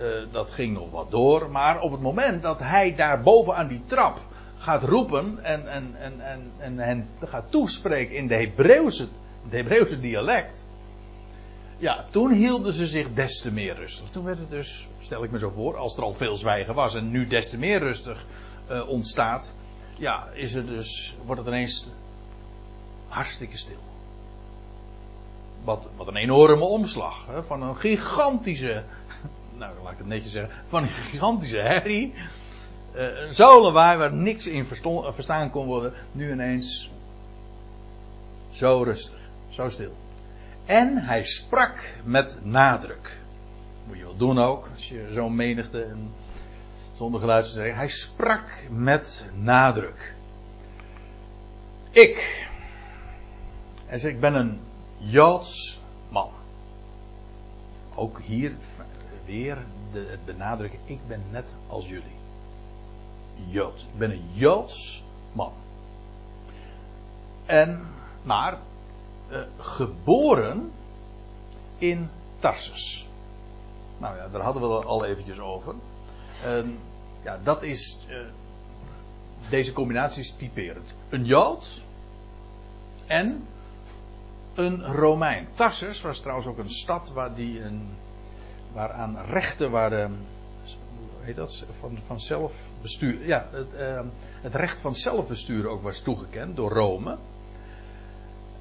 uh, 0.00 0.32
dat 0.32 0.52
ging 0.52 0.74
nog 0.74 0.90
wat 0.90 1.10
door. 1.10 1.50
Maar 1.50 1.80
op 1.80 1.90
het 1.90 2.00
moment 2.00 2.42
dat 2.42 2.58
hij 2.58 2.94
daar 2.94 3.22
boven 3.22 3.56
aan 3.56 3.68
die 3.68 3.82
trap 3.86 4.20
gaat 4.58 4.82
roepen 4.82 5.44
en, 5.44 5.68
en, 5.68 5.94
en, 5.98 6.20
en, 6.20 6.52
en 6.58 6.78
hen 6.78 7.08
gaat 7.24 7.50
toespreken 7.50 8.16
in 8.16 8.26
de 8.26 8.34
Hebreeuwse, 8.34 9.06
het 9.42 9.52
Hebreeuwse 9.52 10.00
dialect. 10.00 10.68
Ja, 11.78 12.04
toen 12.10 12.32
hielden 12.32 12.72
ze 12.72 12.86
zich 12.86 13.14
des 13.14 13.40
te 13.40 13.52
meer 13.52 13.74
rustig. 13.74 14.08
Toen 14.10 14.24
werd 14.24 14.38
het 14.38 14.50
dus, 14.50 14.88
stel 14.98 15.24
ik 15.24 15.30
me 15.30 15.38
zo 15.38 15.50
voor, 15.50 15.76
als 15.76 15.96
er 15.96 16.02
al 16.02 16.14
veel 16.14 16.36
zwijgen 16.36 16.74
was 16.74 16.94
en 16.94 17.10
nu 17.10 17.26
des 17.26 17.50
te 17.50 17.58
meer 17.58 17.78
rustig 17.78 18.24
uh, 18.70 18.88
ontstaat. 18.88 19.54
Ja, 19.98 20.28
is 20.32 20.54
er 20.54 20.66
dus, 20.66 21.16
wordt 21.24 21.40
het 21.40 21.50
ineens 21.50 21.88
hartstikke 23.08 23.56
stil. 23.56 23.78
Wat, 25.64 25.88
wat 25.96 26.06
een 26.06 26.16
enorme 26.16 26.64
omslag. 26.64 27.26
Hè, 27.26 27.42
van 27.42 27.62
een 27.62 27.76
gigantische, 27.76 28.82
nou 29.58 29.72
laat 29.82 29.92
ik 29.92 29.98
het 29.98 30.06
netjes 30.06 30.32
zeggen, 30.32 30.54
van 30.68 30.82
een 30.82 30.88
gigantische 30.88 31.58
herrie 31.58 32.14
uh, 32.96 33.20
een 33.20 33.34
zolenwaai 33.34 33.98
waar 33.98 34.12
niks 34.12 34.46
in 34.46 34.66
verstond, 34.66 35.14
verstaan 35.14 35.50
kon 35.50 35.66
worden, 35.66 35.92
nu 36.12 36.32
ineens 36.32 36.90
zo 38.50 38.82
rustig, 38.82 39.18
zo 39.48 39.68
stil. 39.68 39.92
En 40.64 40.96
hij 40.96 41.24
sprak 41.24 41.94
met 42.04 42.38
nadruk. 42.42 43.18
Moet 43.86 43.96
je 43.96 44.02
wel 44.02 44.16
doen 44.16 44.38
ook, 44.38 44.68
als 44.74 44.88
je 44.88 45.08
zo'n 45.12 45.34
menigte 45.34 45.82
en 45.82 46.12
zonder 46.94 47.20
geluid 47.20 47.46
zeggen. 47.46 47.76
Hij 47.76 47.88
sprak 47.88 48.44
met 48.70 49.26
nadruk. 49.34 50.14
Ik. 51.90 52.48
Zei, 53.92 54.12
ik 54.14 54.20
ben 54.20 54.34
een 54.34 54.60
Joods 54.98 55.80
man. 56.08 56.30
Ook 57.94 58.20
hier 58.20 58.56
weer 59.24 59.58
het 59.92 60.24
benadrukken, 60.24 60.78
ik 60.84 60.98
ben 61.08 61.22
net 61.30 61.44
als 61.66 61.88
jullie. 61.88 62.16
Jood. 63.48 63.80
Ik 63.80 63.98
ben 63.98 64.10
een 64.10 64.28
Joods 64.32 65.04
man. 65.32 65.52
En, 67.46 67.86
maar, 68.22 68.58
uh, 69.30 69.40
geboren 69.58 70.72
in 71.78 72.10
Tarsus. 72.38 73.08
Nou 73.98 74.16
ja, 74.16 74.28
daar 74.28 74.42
hadden 74.42 74.68
we 74.68 74.74
het 74.74 74.84
al 74.84 75.04
eventjes 75.04 75.38
over. 75.38 75.74
Ja, 77.22 77.38
dat 77.42 77.62
is. 77.62 78.04
Uh, 78.08 78.26
deze 79.50 79.72
combinatie 79.72 80.22
is 80.22 80.34
typerend. 80.36 80.94
Een 81.08 81.24
Jood 81.24 81.82
en 83.06 83.46
een 84.56 84.84
Romein. 84.84 85.48
Tarsus 85.54 86.00
was 86.00 86.20
trouwens 86.20 86.48
ook 86.48 86.58
een 86.58 86.70
stad 86.70 87.12
waar 87.12 87.34
die 87.34 87.62
een, 87.62 87.88
waaraan 88.72 89.18
rechten 89.24 89.70
waren 89.70 90.26
heet 91.26 91.36
dat, 91.36 91.64
van, 91.80 91.98
van 92.06 92.20
zelfbestuur. 92.20 93.26
Ja, 93.26 93.46
het, 93.50 93.74
uh, 93.74 94.00
het 94.40 94.54
recht 94.54 94.80
van 94.80 94.94
zelfbestuur 94.94 95.66
ook 95.68 95.82
was 95.82 96.00
toegekend 96.00 96.56
door 96.56 96.72
Rome. 96.72 97.16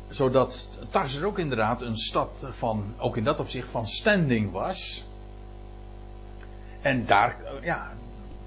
Zodat 0.08 0.80
Tarsus 0.90 1.24
ook 1.24 1.40
inderdaad 1.40 1.82
een 1.82 1.98
stad 1.98 2.48
van, 2.50 2.94
ook 2.98 3.18
in 3.18 3.24
dat 3.24 3.40
opzicht, 3.40 3.70
van 3.70 3.88
standing 3.88 4.52
was. 4.52 5.06
En 6.82 7.06
daar, 7.06 7.38
ja, 7.62 7.92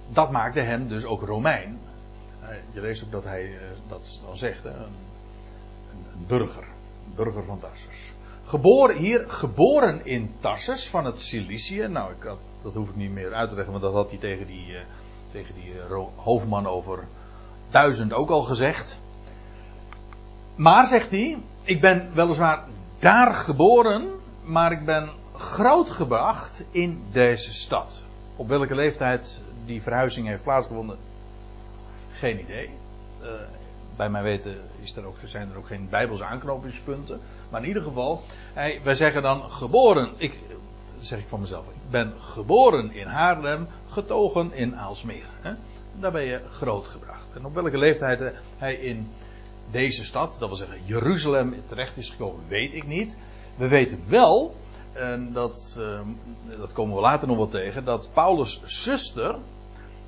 dat 0.08 0.30
maakte 0.30 0.60
hem 0.60 0.88
dus 0.88 1.04
ook 1.04 1.22
Romein. 1.22 1.78
Uh, 2.42 2.48
je 2.72 2.80
leest 2.80 3.04
ook 3.04 3.10
dat 3.10 3.24
hij 3.24 3.44
uh, 3.44 3.60
dat 3.88 4.20
dan 4.24 4.36
zegt, 4.36 4.64
een, 4.64 4.72
een, 4.72 6.26
burger. 6.26 6.64
Burger 7.14 7.44
van 7.44 7.60
Tarsus. 7.60 8.12
Geboren 8.44 8.96
hier, 8.96 9.24
geboren 9.28 10.06
in 10.06 10.34
Tarsus 10.40 10.88
van 10.88 11.04
het 11.04 11.20
Cilicië. 11.20 11.86
Nou, 11.86 12.12
ik 12.12 12.36
dat 12.62 12.74
hoef 12.74 12.88
ik 12.88 12.96
niet 12.96 13.12
meer 13.12 13.34
uit 13.34 13.48
te 13.48 13.54
leggen, 13.54 13.72
want 13.72 13.84
dat 13.84 13.94
had 13.94 14.10
hij 14.10 14.18
tegen 14.18 14.46
die, 14.46 14.66
uh, 14.66 14.80
tegen 15.32 15.54
die 15.54 15.74
uh, 15.74 16.04
hoofdman 16.16 16.66
over 16.66 17.04
duizend 17.70 18.12
ook 18.12 18.30
al 18.30 18.42
gezegd. 18.42 18.98
Maar 20.56 20.86
zegt 20.86 21.10
hij, 21.10 21.38
ik 21.62 21.80
ben 21.80 22.14
weliswaar 22.14 22.64
daar 22.98 23.34
geboren, 23.34 24.08
maar 24.44 24.72
ik 24.72 24.84
ben 24.84 25.08
grootgebracht 25.36 26.64
in 26.70 27.02
deze 27.12 27.52
stad. 27.52 28.02
Op 28.36 28.48
welke 28.48 28.74
leeftijd 28.74 29.42
die 29.64 29.82
verhuizing 29.82 30.26
heeft 30.26 30.42
plaatsgevonden, 30.42 30.98
geen 32.10 32.40
idee. 32.40 32.70
Uh, 33.22 33.28
bij 33.98 34.08
mijn 34.10 34.24
weten 34.24 34.56
is 34.80 34.96
er 34.96 35.06
ook, 35.06 35.16
zijn 35.24 35.50
er 35.50 35.56
ook 35.56 35.66
geen 35.66 35.88
bijbelse 35.88 36.24
aanknopingspunten. 36.24 37.20
Maar 37.50 37.62
in 37.62 37.68
ieder 37.68 37.82
geval, 37.82 38.22
wij 38.82 38.94
zeggen 38.94 39.22
dan 39.22 39.50
geboren. 39.50 40.12
Ik, 40.16 40.38
zeg 40.98 41.18
ik 41.18 41.28
van 41.28 41.40
mezelf. 41.40 41.66
Ik 41.66 41.90
ben 41.90 42.12
geboren 42.18 42.92
in 42.92 43.06
Haarlem, 43.06 43.66
getogen 43.88 44.52
in 44.52 44.76
Aalsmeer. 44.76 45.26
Hè? 45.40 45.52
Daar 46.00 46.12
ben 46.12 46.24
je 46.24 46.40
grootgebracht. 46.50 47.36
En 47.36 47.44
op 47.44 47.54
welke 47.54 47.78
leeftijd 47.78 48.32
hij 48.56 48.74
in 48.74 49.10
deze 49.70 50.04
stad, 50.04 50.36
dat 50.38 50.48
wil 50.48 50.56
zeggen 50.56 50.78
Jeruzalem, 50.84 51.54
terecht 51.66 51.96
is 51.96 52.10
gekomen, 52.10 52.44
weet 52.48 52.74
ik 52.74 52.86
niet. 52.86 53.16
We 53.56 53.68
weten 53.68 54.02
wel, 54.08 54.54
en 54.92 55.32
dat, 55.32 55.76
uh, 55.80 56.00
dat 56.58 56.72
komen 56.72 56.94
we 56.94 57.00
later 57.00 57.28
nog 57.28 57.36
wel 57.36 57.48
tegen, 57.48 57.84
dat 57.84 58.08
Paulus' 58.12 58.62
zuster 58.64 59.38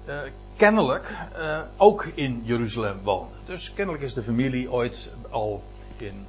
uh, 0.08 0.20
kennelijk 0.56 1.14
uh, 1.38 1.60
ook 1.76 2.04
in 2.04 2.42
Jeruzalem 2.44 3.00
woonde. 3.02 3.34
Dus 3.44 3.72
kennelijk 3.72 4.04
is 4.04 4.14
de 4.14 4.22
familie 4.22 4.72
ooit 4.72 5.10
al 5.30 5.62
in 5.96 6.26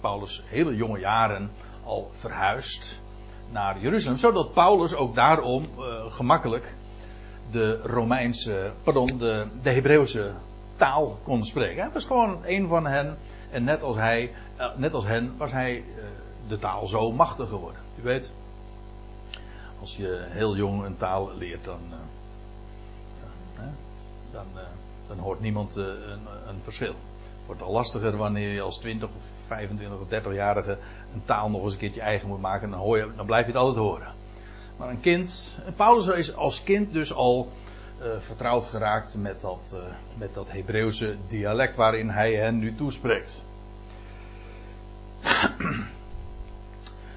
Paulus' 0.00 0.42
hele 0.46 0.76
jonge 0.76 0.98
jaren 0.98 1.50
al 1.84 2.08
verhuisd 2.12 2.98
naar 3.50 3.80
Jeruzalem. 3.80 4.18
Zodat 4.18 4.52
Paulus 4.52 4.94
ook 4.94 5.14
daarom 5.14 5.64
uh, 5.78 6.12
gemakkelijk 6.12 6.74
de 7.50 7.80
Romeinse, 7.82 8.72
pardon, 8.82 9.06
de, 9.18 9.46
de 9.62 9.70
Hebreeuwse 9.70 10.34
taal 10.76 11.18
kon 11.22 11.44
spreken. 11.44 11.82
Hij 11.82 11.92
was 11.92 12.04
gewoon 12.04 12.38
een 12.44 12.68
van 12.68 12.86
hen. 12.86 13.18
En 13.50 13.64
net 13.64 13.82
als 13.82 13.96
hij, 13.96 14.34
net 14.76 14.94
als 14.94 15.04
hen, 15.04 15.36
was 15.36 15.52
hij 15.52 15.84
de 16.48 16.58
taal 16.58 16.86
zo 16.86 17.12
machtig 17.12 17.48
geworden. 17.48 17.80
U 18.00 18.02
weet, 18.02 18.32
als 19.80 19.96
je 19.96 20.26
heel 20.28 20.56
jong 20.56 20.84
een 20.84 20.96
taal 20.96 21.30
leert, 21.36 21.64
dan, 21.64 21.80
dan, 24.32 24.46
dan 25.06 25.18
hoort 25.18 25.40
niemand 25.40 25.76
een, 25.76 26.26
een 26.46 26.60
verschil. 26.62 26.94
Het 26.94 27.46
wordt 27.46 27.62
al 27.62 27.72
lastiger 27.72 28.16
wanneer 28.16 28.52
je 28.52 28.60
als 28.60 28.78
20 28.78 29.08
of 29.08 29.22
25 29.46 29.98
of 29.98 30.32
30-jarige 30.32 30.78
een 31.14 31.22
taal 31.24 31.50
nog 31.50 31.62
eens 31.62 31.72
een 31.72 31.78
keertje 31.78 32.00
eigen 32.00 32.28
moet 32.28 32.40
maken, 32.40 32.70
dan, 32.70 32.78
hoor 32.78 32.98
je, 32.98 33.08
dan 33.16 33.26
blijf 33.26 33.46
je 33.46 33.52
het 33.52 33.60
altijd 33.60 33.78
horen. 33.78 34.12
Maar 34.76 34.88
een 34.88 35.00
kind, 35.00 35.54
Paulus 35.76 36.06
is 36.06 36.34
als 36.34 36.62
kind 36.62 36.92
dus 36.92 37.14
al 37.14 37.48
vertrouwd 38.18 38.64
geraakt 38.64 39.14
met 39.14 39.40
dat, 39.40 39.74
uh, 39.76 39.82
met 40.18 40.34
dat 40.34 40.50
Hebreeuwse 40.50 41.16
dialect 41.28 41.76
waarin 41.76 42.10
hij 42.10 42.34
hen 42.34 42.58
nu 42.58 42.74
toespreekt. 42.74 43.44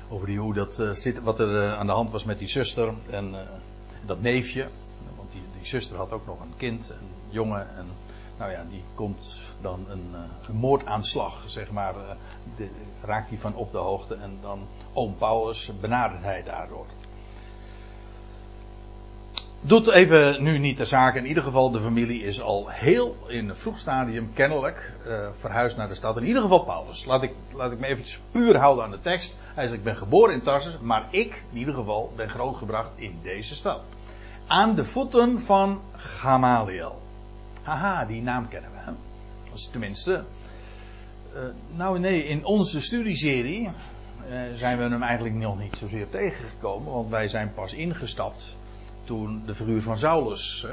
Over 0.09 0.27
die, 0.27 0.39
hoe 0.39 0.53
dat 0.53 0.83
zit, 0.91 1.21
wat 1.21 1.39
er 1.39 1.75
aan 1.75 1.85
de 1.85 1.91
hand 1.91 2.11
was 2.11 2.23
met 2.23 2.39
die 2.39 2.47
zuster 2.47 2.93
en 3.09 3.35
dat 4.05 4.21
neefje. 4.21 4.67
Zuster 5.65 5.97
had 5.97 6.11
ook 6.11 6.25
nog 6.25 6.41
een 6.41 6.53
kind, 6.57 6.89
een 6.89 7.09
jongen. 7.29 7.67
En 7.77 7.87
nou 8.37 8.51
ja, 8.51 8.65
die 8.69 8.83
komt 8.95 9.39
dan 9.61 9.85
een, 9.89 10.09
eh, 10.13 10.19
een 10.49 10.55
moordaanslag, 10.55 11.43
zeg 11.45 11.71
maar, 11.71 11.95
eh, 11.95 12.15
de, 12.55 12.69
raakt 13.01 13.29
hij 13.29 13.37
van 13.37 13.55
op 13.55 13.71
de 13.71 13.77
hoogte 13.77 14.15
en 14.15 14.37
dan 14.41 14.67
oom 14.93 15.15
Paulus 15.17 15.71
benadert 15.81 16.23
hij 16.23 16.43
daardoor. 16.43 16.85
Doet 19.65 19.91
even 19.91 20.43
nu 20.43 20.57
niet 20.57 20.77
de 20.77 20.85
zaak. 20.85 21.15
In 21.15 21.25
ieder 21.25 21.43
geval, 21.43 21.71
de 21.71 21.81
familie 21.81 22.23
is 22.23 22.41
al 22.41 22.69
heel 22.69 23.15
in 23.27 23.49
een 23.49 23.55
vroeg 23.55 23.79
stadium 23.79 24.33
kennelijk 24.33 24.93
uh, 25.07 25.27
verhuisd 25.39 25.77
naar 25.77 25.87
de 25.87 25.95
stad. 25.95 26.17
In 26.17 26.25
ieder 26.25 26.41
geval 26.41 26.63
Paulus. 26.63 27.05
Laat 27.05 27.23
ik, 27.23 27.33
laat 27.53 27.71
ik 27.71 27.79
me 27.79 27.87
eventjes 27.87 28.19
puur 28.31 28.57
houden 28.57 28.83
aan 28.83 28.91
de 28.91 29.01
tekst. 29.01 29.37
Hij 29.53 29.63
zegt, 29.63 29.77
ik 29.77 29.83
ben 29.83 29.97
geboren 29.97 30.33
in 30.33 30.41
Tarsus, 30.41 30.79
maar 30.79 31.07
ik, 31.09 31.41
in 31.51 31.57
ieder 31.57 31.73
geval, 31.73 32.13
ben 32.15 32.29
grootgebracht 32.29 32.89
in 32.95 33.19
deze 33.21 33.55
stad. 33.55 33.87
Aan 34.53 34.75
de 34.75 34.85
voeten 34.85 35.41
van 35.41 35.81
Gamaliel. 35.95 37.01
Haha, 37.61 38.05
die 38.05 38.21
naam 38.21 38.47
kennen 38.47 38.71
we. 38.71 38.93
Tenminste. 39.71 40.23
Uh, 41.35 41.41
nou 41.75 41.99
nee, 41.99 42.23
in 42.23 42.45
onze 42.45 42.81
studieserie 42.81 43.61
uh, 43.61 43.73
zijn 44.53 44.77
we 44.77 44.83
hem 44.83 45.01
eigenlijk 45.01 45.35
nog 45.35 45.59
niet 45.59 45.77
zozeer 45.77 46.09
tegengekomen. 46.09 46.93
Want 46.93 47.09
wij 47.09 47.27
zijn 47.27 47.53
pas 47.53 47.73
ingestapt 47.73 48.55
toen 49.03 49.43
de 49.45 49.55
figuur 49.55 49.81
van 49.81 49.97
Saulus. 49.97 50.67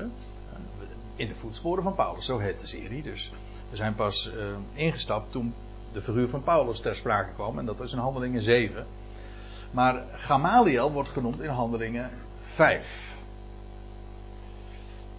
In 1.17 1.29
de 1.29 1.35
voetsporen 1.35 1.83
van 1.83 1.95
Paulus, 1.95 2.25
zo 2.25 2.39
heet 2.39 2.61
de 2.61 2.67
serie. 2.67 3.03
Dus 3.03 3.33
we 3.71 3.77
zijn 3.77 3.95
pas 3.95 4.31
uh, 4.37 4.45
ingestapt 4.73 5.33
toen 5.33 5.55
de 5.93 6.01
figuur 6.01 6.29
van 6.29 6.43
Paulus 6.43 6.81
ter 6.81 6.95
sprake 6.95 7.33
kwam. 7.33 7.59
En 7.59 7.67
dat 7.67 7.81
is 7.81 7.93
in 7.93 7.99
Handelingen 7.99 8.43
7. 8.43 8.87
Maar 9.71 10.03
Gamaliel 10.13 10.93
wordt 10.93 11.09
genoemd 11.09 11.41
in 11.41 11.51
Handelingen 11.51 12.11
5. 12.43 13.10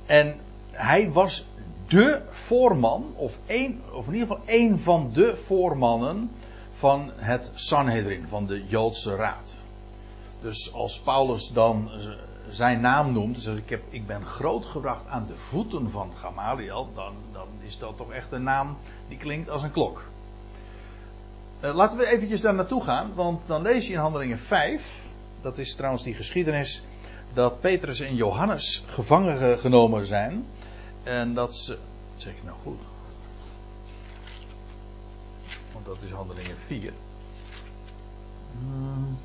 En 0.06 0.36
hij 0.72 1.12
was 1.12 1.46
de 1.88 2.22
voorman, 2.30 3.14
of, 3.16 3.38
of 3.92 4.08
in 4.08 4.14
ieder 4.14 4.28
geval 4.28 4.42
één 4.46 4.80
van 4.80 5.10
de 5.14 5.38
voormannen 5.38 6.32
van 6.72 7.12
het 7.16 7.52
Sanhedrin, 7.56 8.28
van 8.28 8.46
de 8.46 8.66
Joodse 8.68 9.16
Raad. 9.16 9.60
Dus 10.42 10.74
als 10.74 11.00
Paulus 11.00 11.52
dan 11.54 11.90
zijn 12.50 12.82
naam 12.82 13.14
noemt, 13.14 13.44
dus 13.44 13.60
ik, 13.60 13.70
heb, 13.70 13.82
ik 13.90 14.08
ben 14.08 14.26
grootgebracht 14.26 15.08
aan 15.08 15.26
de 15.28 15.36
voeten 15.36 15.90
van 15.90 16.12
Gamaliel, 16.16 16.90
dan, 16.96 17.14
dan 17.32 17.48
is 17.60 17.78
dat 17.78 17.98
toch 17.98 18.12
echt 18.12 18.32
een 18.32 18.44
naam 18.44 18.78
die 19.08 19.18
klinkt 19.18 19.50
als 19.50 19.64
een 19.64 19.72
klok. 19.72 20.10
Uh, 21.64 21.76
laten 21.76 21.98
we 21.98 22.06
eventjes 22.06 22.42
daar 22.42 22.54
naartoe 22.54 22.84
gaan, 22.84 23.14
want 23.16 23.42
dan 23.46 23.62
lees 23.62 23.88
je 23.88 23.94
in 23.94 24.00
Handelingen 24.00 24.40
5, 24.40 25.06
dat 25.42 25.58
is 25.58 25.76
trouwens 25.76 26.04
die 26.04 26.14
geschiedenis, 26.14 26.84
dat 27.34 27.60
Petrus 27.60 28.00
en 28.00 28.16
Johannes 28.16 28.84
gevangen 28.88 29.60
genomen 29.60 30.06
zijn. 30.06 30.46
En 31.04 31.34
dat 31.34 31.56
ze, 31.56 31.78
zeg 32.18 32.34
ik 32.34 32.44
nou 32.44 32.58
goed, 32.64 32.80
want 35.74 35.86
dat 35.86 35.98
is 36.06 36.12
Handelingen 36.12 36.58
4. 36.58 36.94
Hmm. 38.60 39.18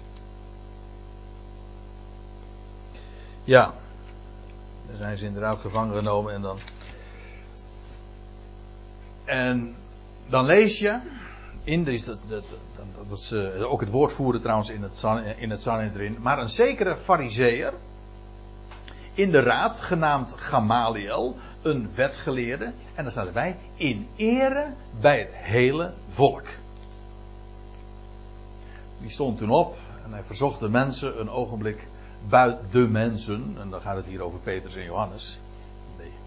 Ja. 3.45 3.75
Dan 4.87 4.97
zijn 4.97 5.17
ze 5.17 5.25
inderdaad 5.25 5.59
gevangen 5.59 5.95
genomen 5.95 6.35
en 6.35 6.43
dan. 6.43 6.59
En 9.25 9.77
dan 10.27 10.45
lees 10.45 10.79
je. 10.79 11.01
In 11.65 11.85
dat, 11.85 12.05
dat, 12.05 12.45
dat, 12.77 13.09
dat 13.09 13.21
ze 13.21 13.67
ook 13.69 13.81
het 13.81 13.91
woord 13.91 14.13
voeren 14.13 14.41
trouwens 14.41 14.71
in 14.71 14.83
het, 14.83 15.05
in 15.37 15.51
het 15.51 15.63
Sanhedrin. 15.63 16.17
Maar 16.21 16.39
een 16.39 16.49
zekere 16.49 16.97
fariseer. 16.97 17.73
In 19.17 19.31
de 19.31 19.41
raad, 19.41 19.81
genaamd 19.81 20.33
Gamaliel. 20.37 21.37
Een 21.63 21.95
wetgeleerde. 21.95 22.73
En 22.95 23.03
dan 23.03 23.11
staat 23.11 23.27
erbij. 23.27 23.57
In 23.75 24.09
ere 24.17 24.67
bij 25.01 25.19
het 25.19 25.35
hele 25.35 25.93
volk. 26.09 26.47
Die 29.01 29.11
stond 29.11 29.39
toen 29.39 29.51
op. 29.51 29.77
En 30.05 30.13
hij 30.13 30.23
verzocht 30.23 30.61
de 30.61 30.69
mensen 30.69 31.21
een 31.21 31.31
ogenblik 31.31 31.89
buiten 32.29 32.67
de 32.71 32.89
mensen, 32.89 33.57
en 33.61 33.71
dan 33.71 33.81
gaat 33.81 33.97
het 33.97 34.07
hier 34.07 34.23
over 34.23 34.39
Petrus 34.39 34.77
en 34.77 34.85
Johannes, 34.85 35.39
een 35.91 35.97
beetje, 35.97 36.19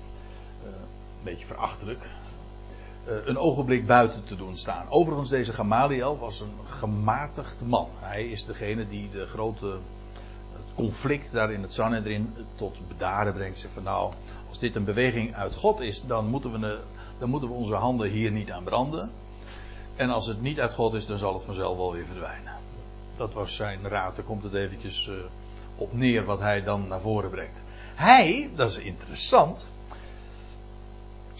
uh, 0.63 0.69
een 0.69 1.23
beetje 1.23 1.45
verachtelijk, 1.45 2.09
uh, 3.07 3.15
een 3.25 3.37
ogenblik 3.37 3.85
buiten 3.85 4.23
te 4.23 4.35
doen 4.35 4.57
staan. 4.57 4.89
Overigens, 4.89 5.29
deze 5.29 5.53
Gamaliel 5.53 6.17
was 6.17 6.39
een 6.39 6.53
gematigd 6.67 7.61
man. 7.65 7.87
Hij 7.99 8.27
is 8.27 8.45
degene 8.45 8.87
die 8.87 9.09
de 9.09 9.25
grote 9.25 9.77
conflict 10.79 11.31
daar 11.31 11.51
in 11.51 11.61
het 11.61 11.73
Sanhedrin 11.73 12.33
tot 12.55 12.87
bedaren 12.87 13.33
brengt. 13.33 13.59
Zegt 13.59 13.73
van 13.73 13.83
nou, 13.83 14.13
als 14.49 14.59
dit 14.59 14.75
een 14.75 14.83
beweging 14.83 15.35
uit 15.35 15.55
God 15.55 15.79
is, 15.79 16.05
dan 16.05 16.27
moeten 16.27 16.51
we, 16.51 16.79
dan 17.17 17.29
moeten 17.29 17.49
we 17.49 17.55
onze 17.55 17.75
handen 17.75 18.09
hier 18.09 18.31
niet 18.31 18.51
aan 18.51 18.63
branden. 18.63 19.11
En 19.95 20.09
als 20.09 20.27
het 20.27 20.41
niet 20.41 20.59
uit 20.59 20.73
God 20.73 20.93
is, 20.93 21.05
dan 21.05 21.17
zal 21.17 21.33
het 21.33 21.43
vanzelf 21.43 21.77
wel 21.77 21.93
weer 21.93 22.05
verdwijnen. 22.05 22.53
Dat 23.17 23.33
was 23.33 23.55
zijn 23.55 23.87
raad. 23.87 24.15
Daar 24.15 24.25
komt 24.25 24.43
het 24.43 24.53
eventjes 24.53 25.07
uh, 25.07 25.15
op 25.75 25.93
neer 25.93 26.25
wat 26.25 26.39
hij 26.39 26.63
dan 26.63 26.87
naar 26.87 27.01
voren 27.01 27.29
brengt. 27.29 27.63
Hij, 27.95 28.49
dat 28.55 28.69
is 28.69 28.77
interessant. 28.77 29.69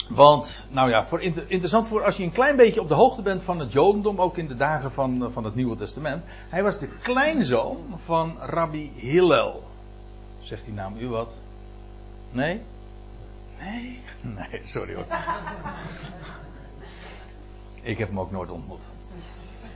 Want, 0.09 0.65
nou 0.69 0.89
ja, 0.89 1.05
voor 1.05 1.21
interessant 1.21 1.87
voor 1.87 2.03
als 2.03 2.17
je 2.17 2.23
een 2.23 2.31
klein 2.31 2.55
beetje 2.55 2.81
op 2.81 2.87
de 2.87 2.93
hoogte 2.93 3.21
bent 3.21 3.43
van 3.43 3.59
het 3.59 3.71
Jodendom, 3.71 4.21
ook 4.21 4.37
in 4.37 4.47
de 4.47 4.55
dagen 4.55 4.91
van, 4.91 5.31
van 5.31 5.43
het 5.43 5.55
Nieuwe 5.55 5.75
Testament. 5.75 6.23
Hij 6.49 6.63
was 6.63 6.79
de 6.79 6.87
kleinzoon 6.87 7.77
van 7.95 8.37
Rabbi 8.39 8.91
Hillel. 8.95 9.63
Zegt 10.39 10.65
die 10.65 10.73
naam 10.73 10.97
u 10.97 11.07
wat? 11.07 11.35
Nee? 12.31 12.61
Nee? 13.59 13.99
Nee, 14.35 14.61
sorry 14.65 14.95
hoor. 14.95 15.05
Ik 17.81 17.97
heb 17.97 18.07
hem 18.07 18.19
ook 18.19 18.31
nooit 18.31 18.51
ontmoet. 18.51 18.83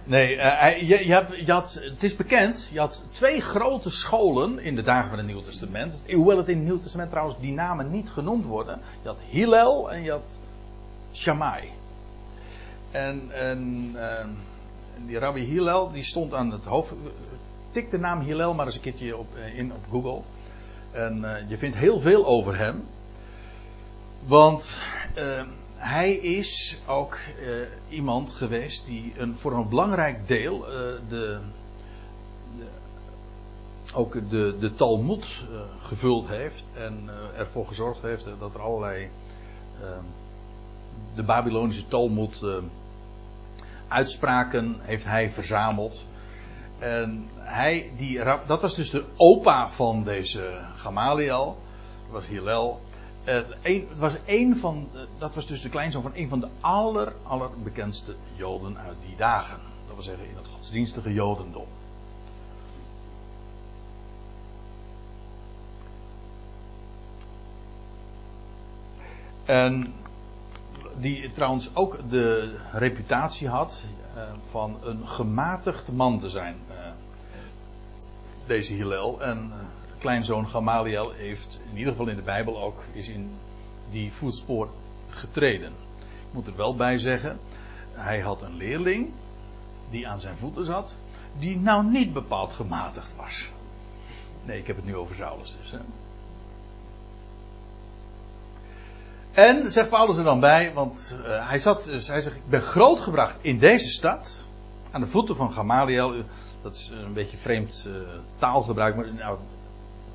Nee, 0.06 0.36
uh, 0.36 0.90
je, 0.90 1.06
je, 1.08 1.14
had, 1.14 1.28
je, 1.46 1.52
had, 1.52 1.80
het 1.82 2.04
is 2.04 2.16
bekend, 2.16 2.70
je 2.72 2.80
had 2.80 3.04
twee 3.10 3.42
grote 3.42 3.90
scholen 3.90 4.60
in 4.60 4.76
de 4.76 4.82
dagen 4.82 5.10
van 5.10 5.18
het 5.18 5.28
Nieuwe 5.28 5.44
Testament. 5.44 6.04
Hoewel 6.14 6.38
het 6.38 6.48
in 6.48 6.56
het 6.56 6.64
Nieuwe 6.64 6.82
Testament 6.82 7.10
trouwens 7.10 7.40
die 7.40 7.54
namen 7.54 7.92
niet 7.92 8.10
genoemd 8.10 8.46
worden. 8.46 8.80
Je 9.02 9.08
had 9.08 9.18
Hillel 9.30 9.92
en 9.92 10.04
je 10.04 10.12
had 10.12 10.38
Shammai. 11.14 11.70
En, 12.92 13.32
en 13.32 13.92
uh, 13.96 14.26
die 15.06 15.20
rabbi 15.20 15.42
Hillel, 15.42 15.92
die 15.92 16.04
stond 16.04 16.34
aan 16.34 16.52
het 16.52 16.66
hoofd. 16.66 16.94
Tik 17.72 17.92
de 17.92 17.98
naam 17.98 18.20
Hillel 18.22 18.54
maar 18.54 18.66
eens 18.66 18.76
een 18.76 18.82
keertje 18.82 19.18
op, 19.18 19.28
uh, 19.38 19.58
in 19.58 19.74
op 19.74 19.86
Google. 19.90 20.22
En 20.92 21.46
je 21.48 21.58
vindt 21.58 21.78
heel 21.78 22.00
veel 22.00 22.26
over 22.26 22.58
hem. 22.58 22.84
Want 24.26 24.78
hij 25.84 26.14
is 26.14 26.78
ook 26.88 27.18
uh, 27.42 27.56
iemand 27.90 28.34
geweest 28.34 28.86
die 28.86 29.14
een, 29.18 29.36
voor 29.36 29.54
een 29.54 29.70
belangrijk 29.70 30.28
deel 30.28 30.60
uh, 30.60 30.74
de, 31.10 31.40
de, 32.58 32.66
ook 33.94 34.30
de, 34.30 34.56
de 34.60 34.74
Talmud 34.74 35.26
uh, 35.52 35.60
gevuld 35.80 36.28
heeft 36.28 36.66
en 36.74 37.10
ervoor 37.38 37.68
gezorgd 37.68 38.02
heeft 38.02 38.30
dat 38.40 38.54
er 38.54 38.62
allerlei 38.62 39.10
de 41.16 41.24
Babylonische 41.24 41.88
Talmud 41.88 42.46
uitspraken 43.88 44.76
heeft 44.80 45.06
hij 45.06 45.32
verzameld. 45.32 46.06
En 46.80 47.30
hij, 47.36 47.92
die, 47.98 48.22
dat 48.48 48.62
was 48.62 48.76
dus 48.76 48.90
de 48.90 49.04
opa 49.16 49.70
van 49.70 50.04
deze 50.04 50.60
Gamaliel, 50.76 51.58
dat 52.04 52.12
was 52.12 52.28
Hillel. 52.28 52.80
Een, 53.24 53.46
het 53.90 54.00
was 54.00 54.14
een 54.26 54.58
van, 54.58 54.88
dat 55.18 55.36
was 55.36 55.48
dus 55.48 55.62
de 55.62 55.70
kleinzoon 55.70 56.02
van 56.02 56.12
een 56.16 56.30
van 56.30 56.40
de 56.40 56.48
aller, 56.60 57.14
allerbekendste 57.24 58.16
Joden 58.36 58.78
uit 58.78 58.98
die 59.06 59.16
dagen. 59.16 59.60
Dat 59.86 59.96
wil 59.96 60.04
zeggen 60.04 60.30
in 60.30 60.36
het 60.36 60.48
godsdienstige 60.48 61.14
Jodendom. 61.14 61.68
En 69.46 69.94
die 71.00 71.32
trouwens 71.32 71.76
ook 71.76 72.00
de 72.10 72.56
reputatie 72.72 73.48
had 73.48 73.84
uh, 74.16 74.24
van 74.50 74.78
een 74.84 75.08
gematigd 75.08 75.92
man 75.92 76.20
te 76.20 76.30
zijn. 76.30 76.56
deze 78.46 78.74
Hillel. 78.74 79.22
En 79.22 79.52
kleinzoon 80.04 80.48
Gamaliel 80.48 81.12
heeft, 81.12 81.60
in 81.70 81.78
ieder 81.78 81.92
geval 81.92 82.08
in 82.08 82.16
de 82.16 82.22
Bijbel 82.22 82.62
ook, 82.62 82.84
is 82.94 83.10
in 83.10 83.32
die 83.90 84.12
voetspoor 84.12 84.70
getreden. 85.10 85.72
Ik 86.00 86.34
moet 86.34 86.48
er 86.48 86.56
wel 86.56 86.76
bij 86.76 86.98
zeggen, 86.98 87.40
hij 87.92 88.20
had 88.20 88.42
een 88.42 88.56
leerling 88.56 89.12
die 89.90 90.08
aan 90.08 90.20
zijn 90.20 90.38
voeten 90.38 90.66
zat, 90.66 90.98
die 91.40 91.58
nou 91.58 91.86
niet 91.86 92.14
bepaald 92.14 92.54
gematigd 92.54 93.16
was. 93.16 93.52
Nee, 94.46 94.60
ik 94.60 94.68
heb 94.68 94.76
het 94.76 94.86
nu 94.86 94.96
over 94.96 95.16
Saulus 95.16 95.58
dus. 95.62 95.72
Hè. 95.72 95.80
En, 99.32 99.72
zegt 99.72 99.90
Paulus 99.90 100.18
er 100.18 100.24
dan 100.24 100.40
bij, 100.40 100.74
want 100.74 101.18
uh, 101.20 101.50
hij, 101.50 101.60
zat, 101.60 101.84
dus 101.84 102.08
hij 102.08 102.22
zegt, 102.22 102.36
ik 102.36 102.50
ben 102.50 102.62
grootgebracht 102.62 103.38
in 103.42 103.60
deze 103.60 103.90
stad, 103.90 104.46
aan 104.92 105.02
de 105.02 105.08
voeten 105.08 105.36
van 105.36 105.54
Gamaliel. 105.54 106.24
Dat 106.62 106.74
is 106.74 106.92
een 106.94 107.14
beetje 107.14 107.38
vreemd 107.38 107.86
uh, 107.88 107.94
taalgebruik, 108.38 108.96
maar 108.96 109.14
nou, 109.14 109.38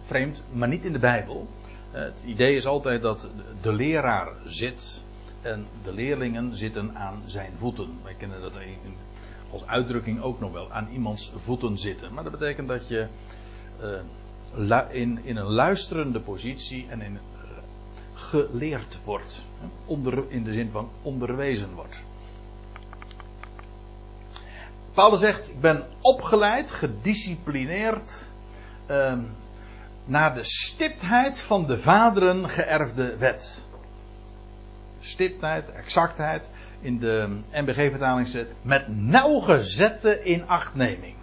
vreemd, 0.09 0.42
maar 0.53 0.68
niet 0.68 0.85
in 0.85 0.92
de 0.92 0.99
Bijbel. 0.99 1.49
Het 1.90 2.23
idee 2.25 2.57
is 2.57 2.66
altijd 2.66 3.03
dat 3.03 3.29
de 3.61 3.73
leraar 3.73 4.33
zit 4.47 5.03
en 5.42 5.66
de 5.83 5.92
leerlingen 5.92 6.57
zitten 6.57 6.97
aan 6.97 7.23
zijn 7.27 7.53
voeten. 7.59 7.99
Wij 8.03 8.14
kennen 8.14 8.40
dat 8.40 8.53
als 9.51 9.66
uitdrukking 9.66 10.23
ook 10.23 10.40
nog 10.40 10.53
wel, 10.53 10.73
aan 10.73 10.88
iemands 10.92 11.33
voeten 11.37 11.79
zitten. 11.79 12.14
Maar 12.14 12.23
dat 12.23 12.33
betekent 12.33 12.68
dat 12.68 12.88
je 12.88 13.07
uh, 14.57 14.81
in, 14.90 15.25
in 15.25 15.37
een 15.37 15.53
luisterende 15.53 16.21
positie 16.21 16.87
en 16.88 17.01
in, 17.01 17.12
uh, 17.12 17.18
geleerd 18.12 18.99
wordt. 19.05 19.44
In 20.29 20.44
de 20.44 20.53
zin 20.53 20.71
van 20.71 20.88
onderwezen 21.03 21.75
wordt. 21.75 22.01
Paulus 24.94 25.21
zegt: 25.21 25.49
Ik 25.49 25.61
ben 25.61 25.87
opgeleid, 26.01 26.71
gedisciplineerd. 26.71 28.29
Uh, 28.90 29.18
naar 30.09 30.35
de 30.35 30.44
stiptheid 30.44 31.40
van 31.40 31.66
de 31.66 31.79
vaderen 31.79 32.49
geërfde 32.49 33.16
wet. 33.16 33.66
Stiptheid, 35.01 35.73
exactheid. 35.73 36.51
In 36.81 36.99
de 36.99 37.40
MBG-vertaling 37.53 38.29
zit 38.29 38.49
met 38.62 38.88
nauwgezette 38.88 40.23
inachtneming. 40.23 41.14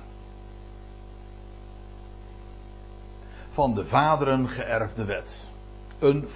Van 3.49 3.75
de 3.75 3.85
vaderen 3.85 4.49
geërfde 4.49 5.05
wet. 5.05 5.47
Een, 5.99 6.27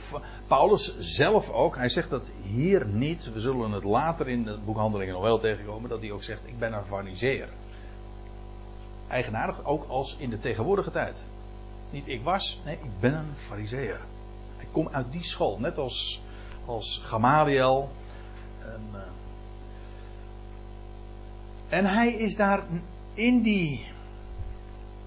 Paulus 0.47 0.99
zelf 0.99 1.49
ook, 1.49 1.75
hij 1.75 1.89
zegt 1.89 2.09
dat 2.09 2.23
hier 2.41 2.85
niet, 2.85 3.33
we 3.33 3.39
zullen 3.39 3.71
het 3.71 3.83
later 3.83 4.27
in 4.27 4.43
de 4.43 4.57
boekhandelingen 4.65 5.13
nog 5.13 5.23
wel 5.23 5.39
tegenkomen, 5.39 5.89
dat 5.89 6.01
hij 6.01 6.11
ook 6.11 6.23
zegt: 6.23 6.41
Ik 6.45 6.59
ben 6.59 6.73
een 6.73 6.85
fariseer. 6.85 7.49
Eigenaardig 9.07 9.65
ook 9.65 9.89
als 9.89 10.15
in 10.19 10.29
de 10.29 10.39
tegenwoordige 10.39 10.91
tijd. 10.91 11.23
Niet 11.89 12.07
ik 12.07 12.23
was, 12.23 12.59
nee, 12.65 12.75
ik 12.75 12.99
ben 12.99 13.13
een 13.13 13.35
fariseer. 13.35 13.99
Ik 14.57 14.67
kom 14.71 14.89
uit 14.91 15.11
die 15.11 15.23
school, 15.23 15.59
net 15.59 15.77
als, 15.77 16.21
als 16.65 17.01
Gamaliel. 17.03 17.89
En, 18.61 18.81
uh, 18.93 18.99
en 21.69 21.85
hij 21.85 22.13
is 22.13 22.35
daar 22.35 22.63
in 23.13 23.41
die 23.41 23.85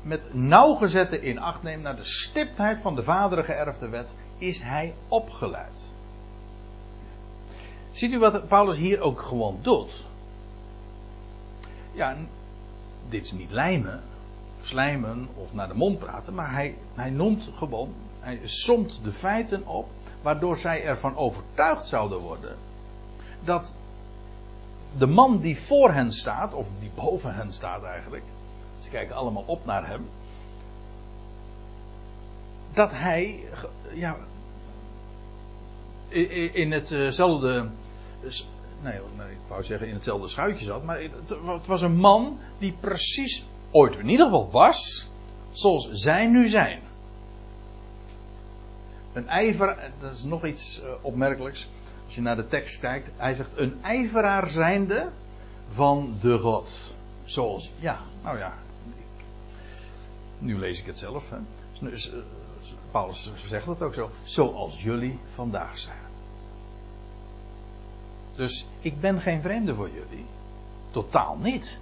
met 0.03 0.35
nauwgezette 0.35 1.21
in 1.21 1.39
acht 1.39 1.63
nemen 1.63 1.83
naar 1.83 1.97
de 1.97 2.05
stiptheid 2.05 2.81
van 2.81 2.95
de 2.95 3.03
vaderen 3.03 3.45
geërfde 3.45 3.89
wet, 3.89 4.15
is 4.39 4.63
hij 4.63 4.95
opgeleid. 5.09 5.91
Ziet 7.91 8.13
u 8.13 8.19
wat 8.19 8.49
Paulus 8.49 8.77
hier 8.77 9.01
ook 9.01 9.23
gewoon 9.23 9.59
doet? 9.63 10.05
Ja, 11.93 12.17
dit 13.09 13.25
is 13.25 13.33
niet 13.33 13.51
lijmen, 13.51 14.03
slijmen 14.63 15.29
of 15.35 15.55
naar 15.55 15.69
de 15.69 15.75
mond 15.75 15.99
praten, 15.99 16.35
maar 16.35 16.53
hij, 16.53 16.75
hij 16.95 17.11
noemt 17.11 17.49
gewoon, 17.57 17.95
hij 18.21 18.41
somt 18.45 19.01
de 19.03 19.13
feiten 19.13 19.67
op, 19.67 19.89
waardoor 20.23 20.57
zij 20.57 20.85
ervan 20.85 21.17
overtuigd 21.17 21.87
zouden 21.87 22.19
worden 22.19 22.57
dat 23.45 23.75
de 24.99 25.07
man 25.07 25.41
die 25.41 25.59
voor 25.59 25.93
hen 25.93 26.13
staat, 26.13 26.55
of 26.55 26.69
die 26.81 26.91
boven 26.95 27.35
hen 27.35 27.53
staat 27.53 27.83
eigenlijk, 27.83 28.25
ze 28.79 28.89
kijken 28.89 29.17
allemaal 29.17 29.45
op 29.47 29.65
naar 29.65 29.87
hem, 29.87 30.09
dat 32.75 32.91
hij, 32.91 33.45
ja, 33.93 34.17
in 36.53 36.73
hetzelfde, 36.73 37.69
nee, 38.83 39.01
nee, 39.17 39.31
ik 39.31 39.39
wou 39.49 39.63
zeggen 39.63 39.89
in 39.89 39.95
hetzelfde 39.95 40.29
schuitje 40.29 40.65
zat, 40.65 40.85
maar 40.85 41.01
het 41.47 41.67
was 41.67 41.83
een 41.83 41.97
man 41.97 42.39
die 42.59 42.75
precies 42.81 43.45
ooit 43.73 43.99
in 43.99 44.09
ieder 44.09 44.27
geval 44.27 44.51
was, 44.51 45.09
zoals 45.51 45.89
zij 45.91 46.27
nu 46.27 46.49
zijn. 46.49 46.81
Een 49.13 49.29
ijver, 49.29 49.91
dat 50.01 50.13
is 50.13 50.25
nog 50.25 50.45
iets 50.45 50.81
eh, 50.83 50.91
opmerkelijks. 51.01 51.69
Als 52.05 52.15
je 52.15 52.21
naar 52.21 52.37
de 52.37 52.49
tekst 52.49 52.81
kijkt, 52.81 53.11
hij 53.17 53.35
zegt 53.35 53.51
een 53.57 53.83
ijveraar 53.83 54.51
zijnde 54.51 55.09
van 55.69 56.15
de 56.21 56.39
God. 56.39 56.93
Zoals, 57.25 57.71
ja, 57.79 57.99
nou 58.23 58.39
ja. 58.39 58.55
Nu 60.39 60.59
lees 60.59 60.81
ik 60.81 60.87
het 60.87 60.99
zelf. 60.99 61.25
Hè. 61.31 61.39
Dus, 61.81 62.13
eh, 62.13 62.19
Paulus 62.91 63.33
zegt 63.47 63.67
het 63.67 63.83
ook 63.83 63.95
zo. 63.95 64.11
Zoals 64.23 64.83
jullie 64.83 65.19
vandaag 65.35 65.79
zijn. 65.79 65.97
Dus 68.37 68.67
ik 68.81 69.01
ben 69.01 69.21
geen 69.21 69.43
vreemde 69.43 69.75
voor 69.75 69.91
jullie. 69.91 70.27
Totaal 70.91 71.37
niet. 71.37 71.81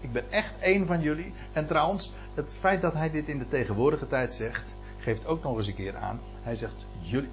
Ik 0.00 0.12
ben 0.12 0.30
echt 0.30 0.58
één 0.58 0.86
van 0.86 1.00
jullie. 1.00 1.32
En 1.52 1.66
trouwens, 1.66 2.12
het 2.34 2.56
feit 2.56 2.80
dat 2.80 2.94
hij 2.94 3.10
dit 3.10 3.28
in 3.28 3.38
de 3.38 3.48
tegenwoordige 3.48 4.06
tijd 4.06 4.34
zegt, 4.34 4.74
geeft 4.98 5.26
ook 5.26 5.42
nog 5.42 5.56
eens 5.56 5.66
een 5.66 5.74
keer 5.74 5.96
aan. 5.96 6.20
Hij 6.42 6.56
zegt, 6.56 6.86
jullie, 7.00 7.30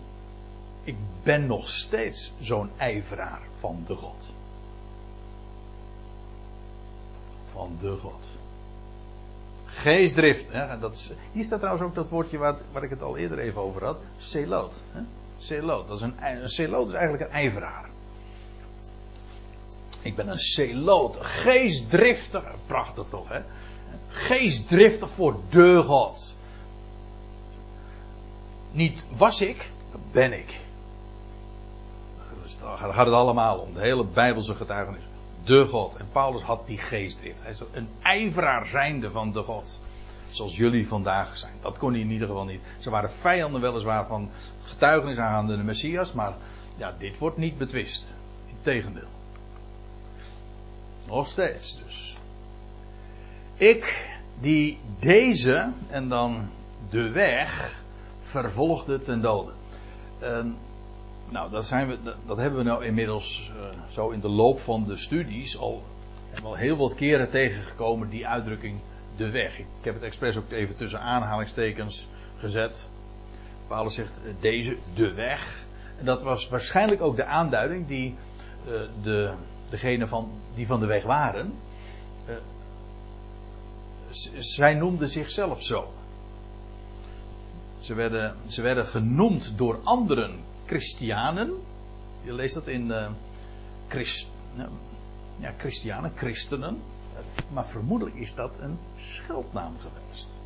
ik 0.83 0.95
ben 1.23 1.45
nog 1.45 1.69
steeds 1.69 2.33
zo'n 2.39 2.69
ijveraar 2.77 3.41
van 3.59 3.83
de 3.87 3.95
God. 3.95 4.33
Van 7.43 7.77
de 7.81 7.97
God. 7.97 8.25
Geestdrift. 9.65 10.51
Hè, 10.51 10.79
dat 10.79 10.93
is, 10.93 11.11
hier 11.31 11.43
staat 11.43 11.59
trouwens 11.59 11.85
ook 11.85 11.95
dat 11.95 12.09
woordje 12.09 12.37
waar, 12.37 12.83
ik 12.83 12.89
het 12.89 13.01
al 13.01 13.17
eerder 13.17 13.39
even 13.39 13.61
over 13.61 13.83
had. 13.83 13.97
Celoot. 14.17 14.81
Hè? 14.91 15.01
Celoot. 15.37 15.87
Dat 15.87 15.97
is 15.97 16.03
een, 16.03 16.15
een 16.19 16.41
is 16.87 16.93
eigenlijk 16.93 17.23
een 17.23 17.35
ijveraar. 17.37 17.89
Ik 20.01 20.15
ben 20.15 20.27
een 20.27 20.39
celoot, 20.39 21.17
geestdriftig. 21.19 22.43
Prachtig 22.65 23.07
toch, 23.09 23.29
hè? 23.29 23.39
Geestdriftig 24.07 25.11
voor 25.11 25.39
de 25.49 25.83
God. 25.83 26.37
Niet 28.71 29.05
was 29.17 29.41
ik, 29.41 29.71
ben 30.11 30.33
ik. 30.33 30.59
Daar 32.59 32.93
gaat 32.93 33.05
het 33.05 33.15
allemaal 33.15 33.57
om. 33.57 33.73
De 33.73 33.79
hele 33.79 34.05
Bijbelse 34.05 34.55
getuigenis. 34.55 35.01
De 35.43 35.65
God. 35.65 35.95
En 35.95 36.07
Paulus 36.11 36.41
had 36.41 36.67
die 36.67 36.77
geestdrift. 36.77 37.41
Hij 37.41 37.51
is 37.51 37.63
een 37.71 37.89
ijveraar 38.01 38.65
zijnde 38.65 39.11
van 39.11 39.31
de 39.31 39.43
God. 39.43 39.79
Zoals 40.29 40.55
jullie 40.55 40.87
vandaag 40.87 41.37
zijn. 41.37 41.53
Dat 41.61 41.77
kon 41.77 41.91
hij 41.91 42.01
in 42.01 42.11
ieder 42.11 42.27
geval 42.27 42.45
niet. 42.45 42.61
Ze 42.79 42.89
waren 42.89 43.11
vijanden 43.11 43.61
weliswaar 43.61 44.07
van 44.07 44.29
getuigenis 44.63 45.17
aangaande 45.17 45.57
de 45.57 45.63
Messias. 45.63 46.13
Maar 46.13 46.33
ja, 46.77 46.93
dit 46.97 47.17
wordt 47.17 47.37
niet 47.37 47.57
betwist. 47.57 48.13
Integendeel. 48.47 49.16
Nog 51.07 51.27
steeds 51.27 51.83
dus. 51.83 52.17
Ik 53.55 54.07
die 54.39 54.79
deze 54.99 55.71
en 55.89 56.09
dan 56.09 56.49
de 56.89 57.09
weg 57.09 57.81
vervolgde 58.21 58.99
ten 58.99 59.21
dode. 59.21 59.51
Uh, 60.21 60.45
nou, 61.29 61.51
dat, 61.51 61.65
zijn 61.65 61.87
we, 61.87 61.97
dat, 62.25 62.37
hebben 62.37 62.59
we 62.59 62.65
nou 62.65 62.85
inmiddels 62.85 63.51
uh, 63.55 63.89
zo 63.89 64.09
in 64.09 64.19
de 64.19 64.29
loop 64.29 64.59
van 64.59 64.83
de 64.83 64.97
studies 64.97 65.57
al, 65.57 65.83
al 66.43 66.55
heel 66.55 66.77
wat 66.77 66.95
keren 66.95 67.29
tegengekomen, 67.29 68.09
die 68.09 68.27
uitdrukking 68.27 68.79
de 69.15 69.29
weg. 69.29 69.59
Ik, 69.59 69.65
heb 69.81 69.93
het 69.93 70.03
expres 70.03 70.37
ook 70.37 70.51
even 70.51 70.75
tussen 70.75 70.99
aanhalingstekens 70.99 72.07
gezet. 72.37 72.89
Paulus 73.67 73.93
zegt 73.93 74.11
uh, 74.25 74.31
deze 74.39 74.77
de 74.95 75.13
weg. 75.13 75.65
En 75.99 76.05
dat 76.05 76.23
was 76.23 76.47
waarschijnlijk 76.47 77.01
ook 77.01 77.15
de 77.15 77.25
aanduiding 77.25 77.87
die 77.87 78.15
uh, 78.67 78.81
de 79.03 79.33
degene 79.69 80.07
van, 80.07 80.31
die 80.55 80.67
van 80.67 80.79
de 80.79 80.85
weg 80.85 81.03
waren, 81.03 81.53
uh, 82.29 82.35
zij 84.39 84.73
noemden 84.73 85.09
zichzelf 85.09 85.63
zo. 85.63 85.91
Ze 87.79 87.93
werden, 87.93 88.35
ze 88.47 88.61
werden 88.61 88.85
genoemd 88.85 89.57
door 89.57 89.79
anderen 89.83 90.39
Christianen. 90.65 91.51
Je 92.23 92.33
leest 92.33 92.53
dat 92.53 92.67
in 92.67 92.87
uh, 92.87 93.09
Christ, 93.87 94.29
ja, 95.39 95.53
Christianen, 95.57 96.11
christenen. 96.15 96.81
Maar 97.51 97.67
vermoedelijk 97.67 98.15
is 98.15 98.35
dat 98.35 98.51
een 98.59 98.77
scheldnaam 98.97 99.75
geweest. 99.79 100.37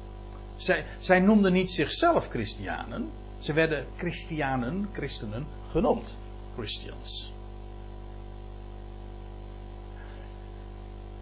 Zij, 0.55 0.85
zij 0.99 1.19
noemden 1.19 1.53
niet 1.53 1.71
zichzelf 1.71 2.27
Christianen. 2.27 3.09
Ze 3.39 3.53
werden 3.53 3.85
Christianen, 3.97 4.89
christenen 4.93 5.45
genoemd. 5.71 6.15
Christians. 6.55 7.31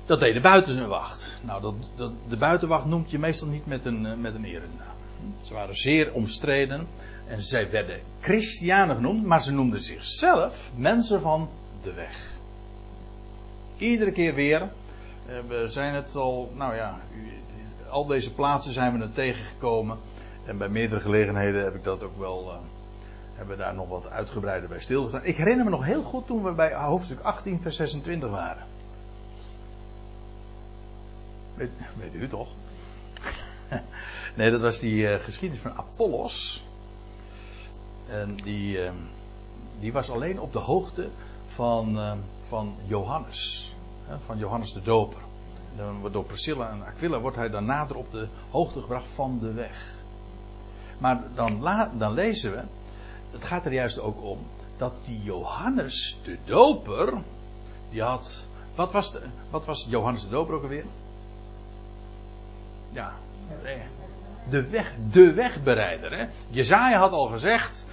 Dat 0.09 0.19
deed 0.19 0.33
de 0.33 0.41
buitenwacht. 0.41 1.39
Nou, 1.41 1.61
dat, 1.61 1.73
dat, 1.95 2.11
de 2.29 2.37
buitenwacht 2.37 2.85
noemt 2.85 3.11
je 3.11 3.19
meestal 3.19 3.47
niet 3.47 3.65
met 3.65 3.85
een, 3.85 4.05
eh, 4.05 4.17
met 4.17 4.35
een. 4.35 4.61
Ze 5.41 5.53
waren 5.53 5.77
zeer 5.77 6.13
omstreden. 6.13 6.87
En 7.27 7.41
zij 7.41 7.71
werden 7.71 7.99
christianen 8.19 8.95
genoemd, 8.95 9.25
maar 9.25 9.41
ze 9.41 9.51
noemden 9.51 9.81
zichzelf 9.81 10.69
mensen 10.75 11.21
van 11.21 11.49
de 11.83 11.93
weg. 11.93 12.31
Iedere 13.77 14.11
keer 14.11 14.33
weer. 14.33 14.61
Eh, 14.61 15.39
we 15.47 15.67
zijn 15.67 15.93
het 15.93 16.15
al, 16.15 16.51
nou 16.55 16.75
ja, 16.75 16.99
al 17.89 18.05
deze 18.05 18.33
plaatsen 18.33 18.73
zijn 18.73 18.97
we 18.97 19.03
er 19.03 19.13
tegengekomen. 19.13 19.97
En 20.45 20.57
bij 20.57 20.69
meerdere 20.69 21.01
gelegenheden 21.01 21.63
heb 21.63 21.75
ik 21.75 21.83
dat 21.83 22.03
ook 22.03 22.17
wel, 22.17 22.51
hebben 23.33 23.57
we 23.57 23.63
daar 23.63 23.75
nog 23.75 23.87
wat 23.87 24.09
uitgebreider 24.09 24.69
bij 24.69 24.79
stilgestaan. 24.79 25.25
Ik 25.25 25.37
herinner 25.37 25.65
me 25.65 25.71
nog 25.71 25.85
heel 25.85 26.03
goed 26.03 26.27
toen 26.27 26.43
we 26.43 26.51
bij 26.51 26.73
hoofdstuk 26.73 27.19
18, 27.19 27.61
vers 27.61 27.75
26 27.75 28.29
waren. 28.29 28.68
Weet, 31.59 31.71
weet 31.97 32.13
u 32.13 32.27
toch? 32.27 32.49
nee, 34.37 34.51
dat 34.51 34.61
was 34.61 34.79
die 34.79 34.95
uh, 34.95 35.19
geschiedenis 35.19 35.61
van 35.61 35.73
Apollos. 35.73 36.63
En 38.07 38.35
die, 38.35 38.83
uh, 38.83 38.91
die 39.79 39.93
was 39.93 40.09
alleen 40.09 40.39
op 40.39 40.53
de 40.53 40.59
hoogte 40.59 41.09
van, 41.47 41.97
uh, 41.97 42.13
van 42.47 42.75
Johannes. 42.85 43.73
Van 44.25 44.37
Johannes 44.37 44.73
de 44.73 44.81
Doper. 44.81 45.21
Door 46.11 46.25
Priscilla 46.25 46.69
en 46.69 46.85
Aquila 46.85 47.19
wordt 47.19 47.37
hij 47.37 47.49
dan 47.49 47.65
nader 47.65 47.95
op 47.95 48.11
de 48.11 48.27
hoogte 48.49 48.81
gebracht 48.81 49.07
van 49.07 49.39
de 49.39 49.53
weg. 49.53 50.03
Maar 50.97 51.23
dan, 51.35 51.61
dan 51.97 52.13
lezen 52.13 52.51
we, 52.51 52.63
het 53.31 53.43
gaat 53.43 53.65
er 53.65 53.73
juist 53.73 53.99
ook 53.99 54.23
om, 54.23 54.39
dat 54.77 54.93
die 55.05 55.23
Johannes 55.23 56.19
de 56.23 56.37
Doper, 56.45 57.21
die 57.89 58.01
had, 58.01 58.47
wat 58.75 58.91
was, 58.91 59.11
de, 59.11 59.21
wat 59.49 59.65
was 59.65 59.85
Johannes 59.89 60.23
de 60.23 60.29
Doper 60.29 60.55
ook 60.55 60.63
alweer? 60.63 60.85
Ja, 62.91 63.13
de 64.49 64.69
weg, 64.69 64.93
de 65.11 65.33
wegbereider. 65.33 66.17
Hè? 66.17 66.25
Jezaja 66.49 66.97
had 66.97 67.11
al 67.11 67.27
gezegd, 67.27 67.87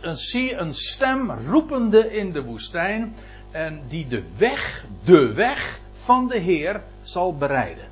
een, 0.00 0.16
zie 0.16 0.56
een 0.56 0.74
stem 0.74 1.30
roepende 1.30 2.16
in 2.16 2.32
de 2.32 2.42
woestijn 2.42 3.14
en 3.50 3.82
die 3.88 4.08
de 4.08 4.22
weg, 4.36 4.84
de 5.04 5.32
weg 5.32 5.80
van 5.92 6.28
de 6.28 6.38
Heer 6.38 6.82
zal 7.02 7.36
bereiden. 7.36 7.86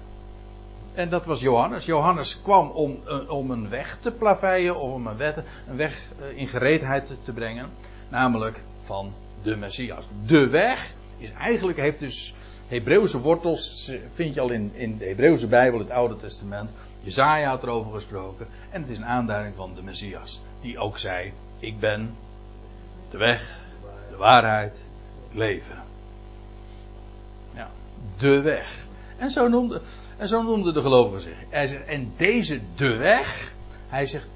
En 0.94 1.09
dat 1.09 1.26
was 1.26 1.40
Johannes. 1.40 1.85
Johannes 1.85 2.42
kwam 2.42 2.70
om, 2.70 2.98
eh, 3.06 3.30
om 3.30 3.50
een 3.50 3.68
weg 3.68 3.98
te 4.00 4.11
plaveien, 4.11 4.76
om 4.76 5.06
een, 5.06 5.16
wet, 5.16 5.37
een 5.68 5.76
weg 5.76 6.02
eh, 6.20 6.38
in 6.38 6.48
gereedheid 6.48 7.16
te 7.24 7.32
brengen. 7.32 7.70
Namelijk 8.09 8.61
van 8.85 9.12
de 9.42 9.56
Messias. 9.56 10.04
De 10.26 10.48
weg 10.48 10.94
is 11.18 11.32
eigenlijk, 11.32 11.78
heeft 11.78 11.98
dus 11.98 12.35
Hebreeuwse 12.68 13.20
wortels, 13.20 13.92
vind 14.12 14.35
je 14.35 14.40
al 14.40 14.50
in, 14.50 14.70
in 14.74 14.98
de 14.98 15.05
Hebreeuwse 15.05 15.48
Bijbel, 15.48 15.79
het 15.79 15.90
Oude 15.90 16.16
Testament. 16.16 16.70
Jezaja 17.00 17.48
had 17.48 17.62
erover 17.62 17.92
gesproken. 17.92 18.46
En 18.70 18.81
het 18.81 18.90
is 18.90 18.96
een 18.96 19.05
aanduiding 19.05 19.55
van 19.55 19.74
de 19.74 19.83
Messias. 19.83 20.40
Die 20.61 20.79
ook 20.79 20.98
zei, 20.98 21.33
ik 21.59 21.79
ben 21.79 22.14
de 23.11 23.18
weg, 23.18 23.59
de 24.11 24.16
waarheid, 24.16 24.81
het 25.24 25.35
leven. 25.35 25.83
Ja, 27.55 27.70
de 28.18 28.40
weg. 28.40 28.87
En 29.18 29.31
zo 29.31 29.48
noemde, 29.48 29.81
en 30.16 30.29
zo 30.29 30.62
de 30.62 30.83
gelovige 30.83 31.20
zich. 31.20 31.37
Hij 31.48 31.66
zegt, 31.66 31.87
en 31.87 32.12
deze 32.16 32.61
de 32.76 32.96
weg, 32.96 33.52
hij 33.88 34.07
zegt, 34.07 34.29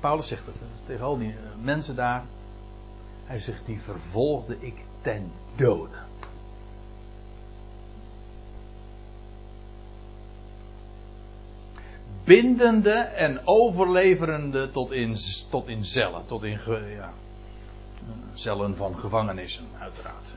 Paulus 0.00 0.26
zegt 0.26 0.46
het 0.46 0.62
tegen 0.86 1.04
al 1.04 1.18
die 1.18 1.34
mensen 1.60 1.96
daar. 1.96 2.24
Hij 3.24 3.38
zegt, 3.38 3.66
die 3.66 3.80
vervolgde 3.80 4.56
ik 4.60 4.74
ten 5.02 5.32
dode. 5.56 6.01
Bindende 12.32 12.92
en 12.98 13.40
overleverende 13.44 14.70
tot 14.70 14.90
in, 14.92 15.16
tot 15.50 15.68
in 15.68 15.84
cellen, 15.84 16.26
tot 16.26 16.42
in 16.42 16.58
ja, 16.96 17.12
cellen 18.34 18.76
van 18.76 18.98
gevangenissen, 18.98 19.64
uiteraard. 19.78 20.30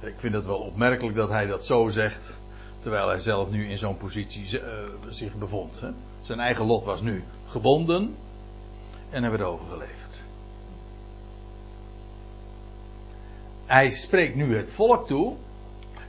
Ik 0.00 0.14
vind 0.16 0.34
het 0.34 0.46
wel 0.46 0.58
opmerkelijk 0.58 1.16
dat 1.16 1.28
hij 1.28 1.46
dat 1.46 1.64
zo 1.64 1.88
zegt, 1.88 2.36
terwijl 2.80 3.08
hij 3.08 3.18
zelf 3.18 3.50
nu 3.50 3.70
in 3.70 3.78
zo'n 3.78 3.96
positie 3.96 4.60
uh, 4.60 4.62
zich 5.08 5.34
bevond. 5.34 5.80
Hè. 5.80 5.90
Zijn 6.22 6.40
eigen 6.40 6.64
lot 6.64 6.84
was 6.84 7.00
nu 7.00 7.24
gebonden 7.46 8.16
en 9.10 9.22
hij 9.22 9.30
werd 9.30 9.42
overgeleverd. 9.42 10.22
Hij 13.66 13.90
spreekt 13.90 14.34
nu 14.34 14.56
het 14.56 14.70
volk 14.70 15.06
toe 15.06 15.36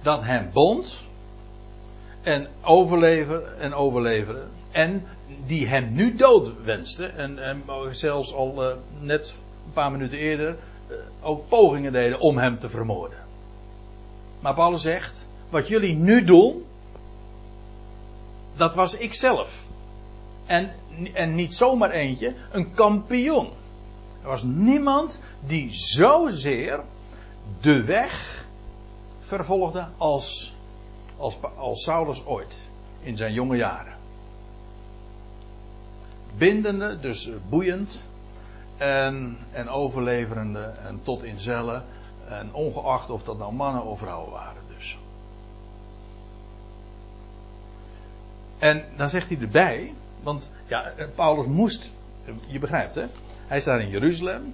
dat 0.01 0.23
hem 0.23 0.49
bond 0.53 1.09
en 2.21 2.47
overleven 2.63 3.59
en 3.59 3.73
overleveren. 3.73 4.49
En 4.71 5.07
die 5.45 5.67
hem 5.67 5.93
nu 5.93 6.15
dood 6.15 6.63
wenste. 6.63 7.05
En, 7.05 7.37
en 7.37 7.63
zelfs 7.91 8.33
al 8.33 8.69
uh, 8.69 8.75
net 8.99 9.41
een 9.65 9.73
paar 9.73 9.91
minuten 9.91 10.17
eerder 10.17 10.55
uh, 10.89 10.97
ook 11.21 11.47
pogingen 11.47 11.91
deden 11.91 12.19
om 12.19 12.37
hem 12.37 12.59
te 12.59 12.69
vermoorden. 12.69 13.17
Maar 14.39 14.53
Paulus 14.53 14.81
zegt: 14.81 15.25
Wat 15.49 15.67
jullie 15.67 15.93
nu 15.93 16.23
doen, 16.23 16.65
dat 18.55 18.75
was 18.75 18.97
ik 18.97 19.13
zelf. 19.13 19.59
En, 20.45 20.71
en 21.13 21.35
niet 21.35 21.53
zomaar 21.53 21.91
eentje, 21.91 22.35
een 22.51 22.73
kampioen. 22.73 23.49
Er 24.21 24.27
was 24.27 24.43
niemand 24.43 25.19
die 25.47 25.69
zozeer 25.73 26.83
de 27.61 27.83
weg 27.83 28.45
vervolgde 29.19 29.87
als 29.97 30.53
als, 31.21 31.37
als 31.55 31.83
Saulus 31.83 32.25
ooit 32.25 32.59
in 32.99 33.17
zijn 33.17 33.33
jonge 33.33 33.55
jaren. 33.55 33.93
Bindende, 36.37 36.99
dus 36.99 37.29
boeiend 37.49 37.99
en, 38.77 39.37
en 39.51 39.69
overleverende 39.69 40.63
en 40.63 40.99
tot 41.03 41.23
in 41.23 41.39
cellen. 41.39 41.83
En 42.27 42.53
ongeacht 42.53 43.09
of 43.09 43.23
dat 43.23 43.37
nou 43.37 43.53
mannen 43.53 43.83
of 43.83 43.99
vrouwen 43.99 44.31
waren 44.31 44.61
dus. 44.77 44.97
En 48.57 48.85
dan 48.97 49.09
zegt 49.09 49.29
hij 49.29 49.37
erbij, 49.41 49.93
want 50.23 50.51
ja, 50.67 50.93
Paulus 51.15 51.45
moest, 51.45 51.89
je 52.47 52.59
begrijpt 52.59 52.95
hè, 52.95 53.05
hij 53.47 53.59
staat 53.59 53.79
in 53.79 53.89
Jeruzalem. 53.89 54.53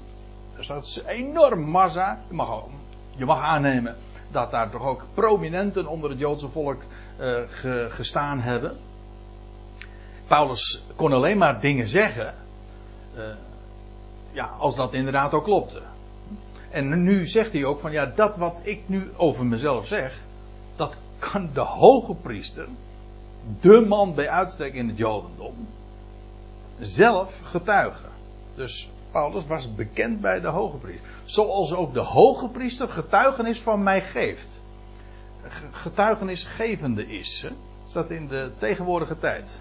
Er 0.57 0.63
staat 0.63 1.01
een 1.05 1.07
enorm 1.07 1.61
massa. 1.61 2.19
Je 2.27 2.33
mag, 2.33 2.63
je 3.15 3.25
mag 3.25 3.41
aannemen 3.41 3.95
dat 4.31 4.51
daar 4.51 4.69
toch 4.69 4.83
ook 4.83 5.05
prominenten 5.13 5.87
onder 5.87 6.09
het 6.09 6.19
Joodse 6.19 6.49
volk 6.49 6.81
uh, 7.19 7.39
gestaan 7.89 8.39
hebben. 8.39 8.77
Paulus 10.27 10.83
kon 10.95 11.13
alleen 11.13 11.37
maar 11.37 11.61
dingen 11.61 11.87
zeggen. 11.87 12.33
Uh, 13.17 13.23
ja, 14.31 14.45
als 14.45 14.75
dat 14.75 14.93
inderdaad 14.93 15.33
ook 15.33 15.43
klopte. 15.43 15.81
En 16.69 17.03
nu 17.03 17.27
zegt 17.27 17.53
hij 17.53 17.65
ook 17.65 17.79
van 17.79 17.91
ja, 17.91 18.11
dat 18.15 18.37
wat 18.37 18.59
ik 18.63 18.81
nu 18.85 19.11
over 19.15 19.45
mezelf 19.45 19.87
zeg, 19.87 20.23
dat 20.75 20.97
kan 21.19 21.49
de 21.53 21.59
hoge 21.59 22.13
priester, 22.13 22.67
de 23.61 23.85
man 23.87 24.13
bij 24.13 24.29
uitstek 24.29 24.73
in 24.73 24.87
het 24.87 24.97
Jodendom, 24.97 25.67
zelf 26.79 27.39
getuigen. 27.43 28.09
Dus 28.55 28.89
Paulus 29.17 29.47
was 29.47 29.75
bekend 29.75 30.21
bij 30.21 30.39
de 30.39 30.47
hoge 30.47 30.77
priester. 30.77 31.09
Zoals 31.23 31.73
ook 31.73 31.93
de 31.93 31.99
hoge 31.99 32.49
priester 32.49 32.89
getuigenis 32.89 33.61
van 33.61 33.83
mij 33.83 34.01
geeft. 34.01 34.61
Getuigenisgevende 35.71 37.07
is. 37.07 37.41
Hè? 37.41 37.49
Staat 37.85 38.09
in 38.09 38.27
de 38.27 38.51
tegenwoordige 38.57 39.17
tijd. 39.17 39.59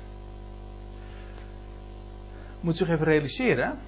Moet 2.61 2.77
zich 2.77 2.89
even 2.89 3.05
realiseren. 3.05 3.79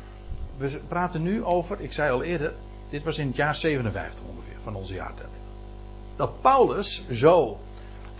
We 0.56 0.80
praten 0.88 1.22
nu 1.22 1.44
over, 1.44 1.80
ik 1.80 1.92
zei 1.92 2.12
al 2.12 2.22
eerder, 2.22 2.52
dit 2.90 3.04
was 3.04 3.18
in 3.18 3.26
het 3.26 3.36
jaar 3.36 3.54
57 3.54 4.24
ongeveer 4.24 4.60
van 4.62 4.74
onze 4.74 4.94
jaartelling. 4.94 5.42
Dat 6.16 6.40
Paulus 6.40 7.04
zo 7.10 7.58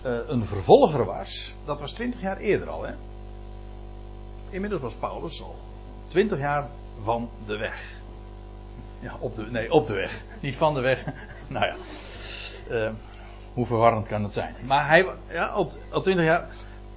uh, 0.06 0.18
een 0.26 0.44
vervolger 0.44 1.04
was, 1.04 1.54
dat 1.64 1.80
was 1.80 1.92
20 1.92 2.20
jaar 2.20 2.36
eerder 2.36 2.68
al. 2.68 2.82
Hè? 2.82 2.94
Inmiddels 4.50 4.82
was 4.82 4.94
Paulus 4.94 5.42
al 5.42 5.56
20 6.08 6.38
jaar 6.38 6.68
van 7.02 7.30
de 7.46 7.56
weg. 7.56 7.96
Ja, 9.00 9.14
op 9.18 9.36
de, 9.36 9.46
nee, 9.50 9.72
op 9.72 9.86
de 9.86 9.92
weg. 9.92 10.22
Niet 10.40 10.56
van 10.56 10.74
de 10.74 10.80
weg. 10.80 11.04
nou 11.48 11.66
ja. 11.66 11.76
Uh, 12.70 12.90
hoe 13.54 13.66
verwarrend 13.66 14.06
kan 14.06 14.22
het 14.22 14.32
zijn? 14.32 14.54
Maar 14.66 14.86
hij, 14.86 15.06
ja, 15.28 15.46
al, 15.46 15.70
al 15.90 16.00
20 16.00 16.24
jaar. 16.24 16.48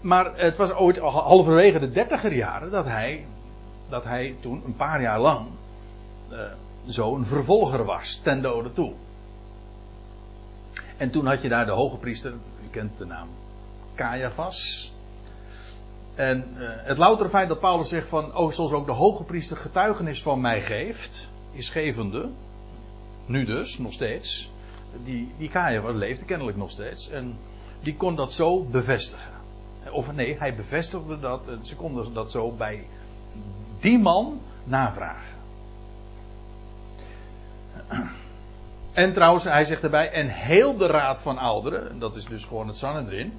Maar 0.01 0.37
het 0.37 0.57
was 0.57 0.73
ooit 0.73 0.97
halverwege 0.97 1.79
de 1.79 1.91
dertiger 1.91 2.33
jaren 2.33 2.71
dat 2.71 2.85
hij, 2.85 3.25
dat 3.89 4.03
hij 4.03 4.35
toen 4.39 4.63
een 4.65 4.75
paar 4.75 5.01
jaar 5.01 5.19
lang 5.19 5.47
uh, 6.31 6.39
zo 6.87 7.15
een 7.15 7.25
vervolger 7.25 7.85
was, 7.85 8.19
ten 8.23 8.41
dode 8.41 8.73
toe. 8.73 8.93
En 10.97 11.11
toen 11.11 11.25
had 11.25 11.41
je 11.41 11.49
daar 11.49 11.65
de 11.65 11.71
hoge 11.71 11.97
priester, 11.97 12.31
u 12.63 12.69
kent 12.71 12.97
de 12.97 13.05
naam 13.05 13.27
Caiaphas. 13.95 14.90
En 16.15 16.47
uh, 16.57 16.69
het 16.73 16.97
loutere 16.97 17.29
feit 17.29 17.47
dat 17.47 17.59
Paulus 17.59 17.89
zegt 17.89 18.07
van, 18.07 18.35
oh, 18.35 18.51
zoals 18.51 18.71
ook 18.71 18.85
de 18.85 18.91
hoge 18.91 19.23
priester 19.23 19.57
getuigenis 19.57 20.21
van 20.21 20.41
mij 20.41 20.61
geeft, 20.61 21.27
is 21.51 21.69
gevende, 21.69 22.29
nu 23.25 23.45
dus, 23.45 23.77
nog 23.77 23.93
steeds, 23.93 24.51
die, 25.03 25.31
die 25.37 25.49
Caiaphas 25.49 25.93
leefde 25.93 26.25
kennelijk 26.25 26.57
nog 26.57 26.69
steeds, 26.69 27.09
en 27.09 27.37
die 27.81 27.95
kon 27.95 28.15
dat 28.15 28.33
zo 28.33 28.63
bevestigen. 28.63 29.31
Of 29.91 30.13
nee, 30.13 30.37
hij 30.39 30.55
bevestigde 30.55 31.19
dat, 31.19 31.47
en 31.47 31.65
ze 31.65 31.75
konden 31.75 32.13
dat 32.13 32.31
zo 32.31 32.51
bij 32.51 32.87
die 33.79 33.99
man 33.99 34.41
navragen. 34.63 35.39
En 38.93 39.13
trouwens, 39.13 39.43
hij 39.43 39.65
zegt 39.65 39.83
erbij, 39.83 40.11
en 40.11 40.27
heel 40.27 40.77
de 40.77 40.87
raad 40.87 41.21
van 41.21 41.37
ouderen, 41.37 41.99
dat 41.99 42.15
is 42.15 42.25
dus 42.25 42.45
gewoon 42.45 42.67
het 42.67 42.77
Sanhedrin, 42.77 43.33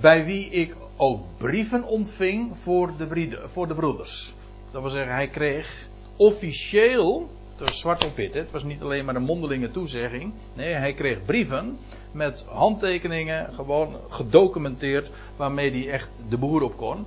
bij 0.00 0.24
wie 0.24 0.48
ik 0.48 0.74
ook 0.96 1.22
brieven 1.36 1.84
ontving 1.84 2.50
voor 2.58 2.92
de, 2.96 3.42
voor 3.46 3.66
de 3.66 3.74
broeders. 3.74 4.34
Dat 4.70 4.82
wil 4.82 4.90
zeggen, 4.90 5.14
hij 5.14 5.28
kreeg 5.28 5.86
officieel, 6.16 7.28
was 7.58 7.80
zwart 7.80 8.06
op 8.06 8.16
wit, 8.16 8.34
het 8.34 8.50
was 8.50 8.64
niet 8.64 8.82
alleen 8.82 9.04
maar 9.04 9.16
een 9.16 9.22
mondelinge 9.22 9.70
toezegging. 9.70 10.32
Nee, 10.54 10.72
hij 10.72 10.94
kreeg 10.94 11.24
brieven 11.24 11.78
met 12.12 12.44
handtekeningen, 12.48 13.54
gewoon 13.54 13.96
gedocumenteerd, 14.08 15.10
waarmee 15.36 15.70
hij 15.70 15.92
echt 15.92 16.10
de 16.28 16.38
boer 16.38 16.62
op 16.62 16.76
kon. 16.76 17.06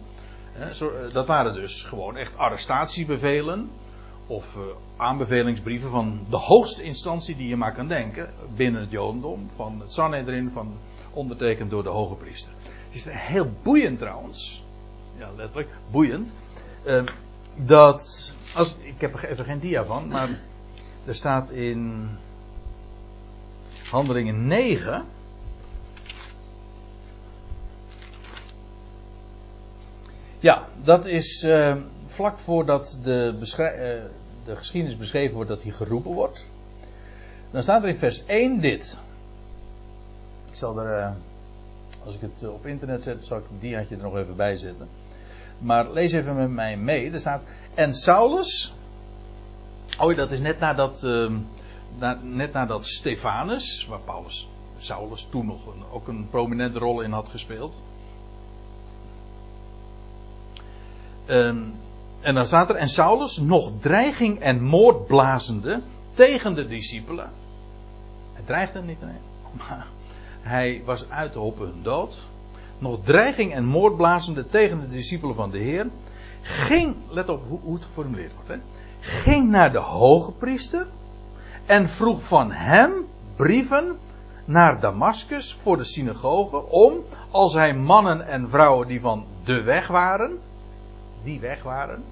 Dat 1.12 1.28
waren 1.28 1.54
dus 1.54 1.84
gewoon 1.84 2.18
echt 2.18 2.38
arrestatiebevelen 2.38 3.70
of 4.28 4.56
uh, 4.56 4.64
aanbevelingsbrieven 4.98 5.90
van 5.90 6.20
de 6.30 6.38
hoogste 6.38 6.84
instantie 6.84 7.36
die 7.36 7.48
je 7.48 7.56
maar 7.56 7.74
kan 7.74 7.88
denken 7.88 8.30
binnen 8.56 8.82
het 8.82 8.92
Jodendom, 8.92 9.50
van 9.56 9.80
het 9.80 9.94
Sanhedrin, 9.94 10.50
van 10.50 10.78
ondertekend 11.18 11.70
door 11.70 11.84
de 11.84 11.90
hoge 11.90 12.16
priester. 12.16 12.52
Het 12.88 12.96
is 12.96 13.08
heel 13.10 13.52
boeiend 13.64 14.00
trouwens, 14.00 14.64
ja 15.18 15.30
letterlijk, 15.36 15.70
boeiend, 15.92 16.32
uh, 16.86 17.04
dat, 17.56 18.34
als, 18.56 18.76
ik 18.80 19.02
heb 19.02 19.14
er 19.14 19.30
even 19.30 19.46
geen 19.46 19.60
dia 19.60 19.86
van, 19.86 20.08
maar 20.08 20.30
er 21.06 21.16
staat 21.16 21.50
in 21.50 22.10
Handelingen 23.90 24.48
9, 24.48 25.06
Ja, 30.40 30.68
dat 30.84 31.06
is 31.06 31.44
uh, 31.44 31.76
vlak 32.06 32.40
voordat 32.40 33.00
de, 33.04 33.34
uh, 33.40 33.48
de, 34.46 34.56
geschiedenis 34.56 34.98
beschreven 34.98 35.36
wordt 35.36 35.50
dat 35.50 35.64
hij 35.64 35.72
geroepen 35.72 36.12
wordt. 36.12 36.48
Dan 37.52 37.64
staat 37.64 37.84
er 37.84 37.90
in 37.90 37.98
vers 37.98 38.26
1 38.26 38.62
dit. 38.62 39.00
Zal 40.58 40.80
er, 40.80 41.00
uh, 41.00 41.10
als 42.06 42.16
ik 42.16 42.22
het 42.22 42.50
op 42.50 42.66
internet 42.66 43.04
zet, 43.04 43.26
zal 43.26 43.38
ik 43.38 43.44
het 43.50 43.62
diaatje 43.62 43.96
er 43.96 44.02
nog 44.02 44.18
even 44.18 44.36
bij 44.36 44.58
zetten. 44.58 44.88
Maar 45.60 45.92
lees 45.92 46.12
even 46.12 46.36
met 46.36 46.50
mij 46.50 46.78
mee. 46.78 47.12
Er 47.12 47.20
staat, 47.20 47.42
en 47.74 47.94
Saulus. 47.94 48.74
Oh, 50.00 50.16
dat 50.16 50.32
is 50.32 50.40
net 50.40 50.60
nadat, 50.60 51.04
ehm, 51.04 51.40
net 52.22 52.54
nadat 52.54 52.86
Stefanus, 52.86 53.86
waar 53.90 54.00
Paulus, 54.00 54.50
Saulus 54.78 55.28
toen 55.32 55.46
nog 55.46 55.66
een, 55.66 55.84
ook 55.92 56.08
een 56.08 56.28
prominente 56.30 56.80
rol 56.80 57.02
in 57.02 57.12
had 57.12 57.30
gespeeld. 57.30 57.82
Um, 61.28 61.74
en 62.22 62.34
dan 62.34 62.46
staat 62.46 62.70
er, 62.70 62.76
en 62.76 62.90
Saulus 62.90 63.38
nog 63.38 63.72
dreiging 63.80 64.40
en 64.40 64.64
moord 64.64 65.08
blazende 65.08 65.82
tegen 66.14 66.56
de 66.56 66.68
discipelen. 66.68 67.30
Hij 68.34 68.44
dreigde 68.46 68.82
niet, 68.82 69.02
nee, 69.02 69.20
maar 69.58 69.88
hij 70.48 70.82
was 70.86 71.10
uit 71.10 71.36
op 71.36 71.60
hun 71.60 71.84
dood. 71.84 72.26
Nog 72.80 73.00
dreiging 73.04 73.54
en 73.54 73.66
moord 73.66 73.96
blazende 73.96 74.46
tegen 74.46 74.80
de 74.80 74.90
discipelen 74.90 75.36
van 75.36 75.52
de 75.52 75.58
Heer. 75.58 75.88
Ging, 76.42 76.96
let 77.10 77.30
op 77.30 77.42
hoe, 77.64 77.74
het 77.74 77.86
geformuleerd 77.86 78.34
wordt, 78.34 78.50
hè. 78.50 78.56
Ging 79.00 79.50
naar 79.50 79.72
de 79.72 79.80
hoge 79.80 80.32
priester 80.32 80.88
en 81.66 81.90
vroeg 81.90 82.24
van 82.24 82.52
hem 82.52 83.06
brieven 83.36 83.98
naar 84.46 84.80
Damascus 84.80 85.54
voor 85.54 85.78
de 85.78 85.84
synagoge 85.84 86.66
om, 86.66 86.94
als 87.32 87.54
hij 87.54 87.74
mannen 87.74 88.28
en 88.28 88.50
vrouwen 88.50 88.88
die 88.88 89.02
van 89.02 89.26
de 89.44 89.62
weg 89.62 89.88
waren, 89.88 90.40
die 91.24 91.40
weg 91.40 91.64
waren, 91.64 92.04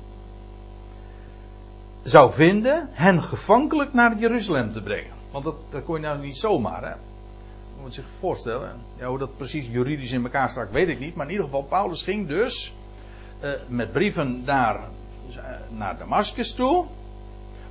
zou 2.04 2.34
vinden 2.34 2.90
hen 2.92 3.24
gevankelijk 3.24 3.94
naar 3.94 4.18
Jeruzalem 4.18 4.72
te 4.72 4.84
brengen. 4.84 5.12
Want 5.32 5.44
dat, 5.44 5.66
dat 5.70 5.84
kon 5.84 5.96
je 5.96 6.02
nou 6.02 6.20
niet 6.20 6.38
zomaar, 6.38 6.84
hè. 6.84 6.96
Moet 7.86 7.94
zich 7.94 8.10
voorstellen. 8.20 8.82
Ja, 8.98 9.08
hoe 9.08 9.18
dat 9.18 9.38
precies 9.38 9.68
juridisch 9.68 10.12
in 10.12 10.24
elkaar 10.24 10.50
stak, 10.50 10.72
weet 10.72 10.88
ik 10.88 11.00
niet. 11.00 11.16
Maar 11.16 11.26
in 11.26 11.32
ieder 11.32 11.46
geval, 11.46 11.64
Paulus 11.64 12.02
ging 12.02 12.28
dus 12.28 12.76
uh, 13.44 13.50
met 13.68 13.92
brieven 13.92 14.44
naar, 14.46 14.80
uh, 15.30 15.44
naar 15.70 15.98
Damascus 15.98 16.54
toe. 16.54 16.86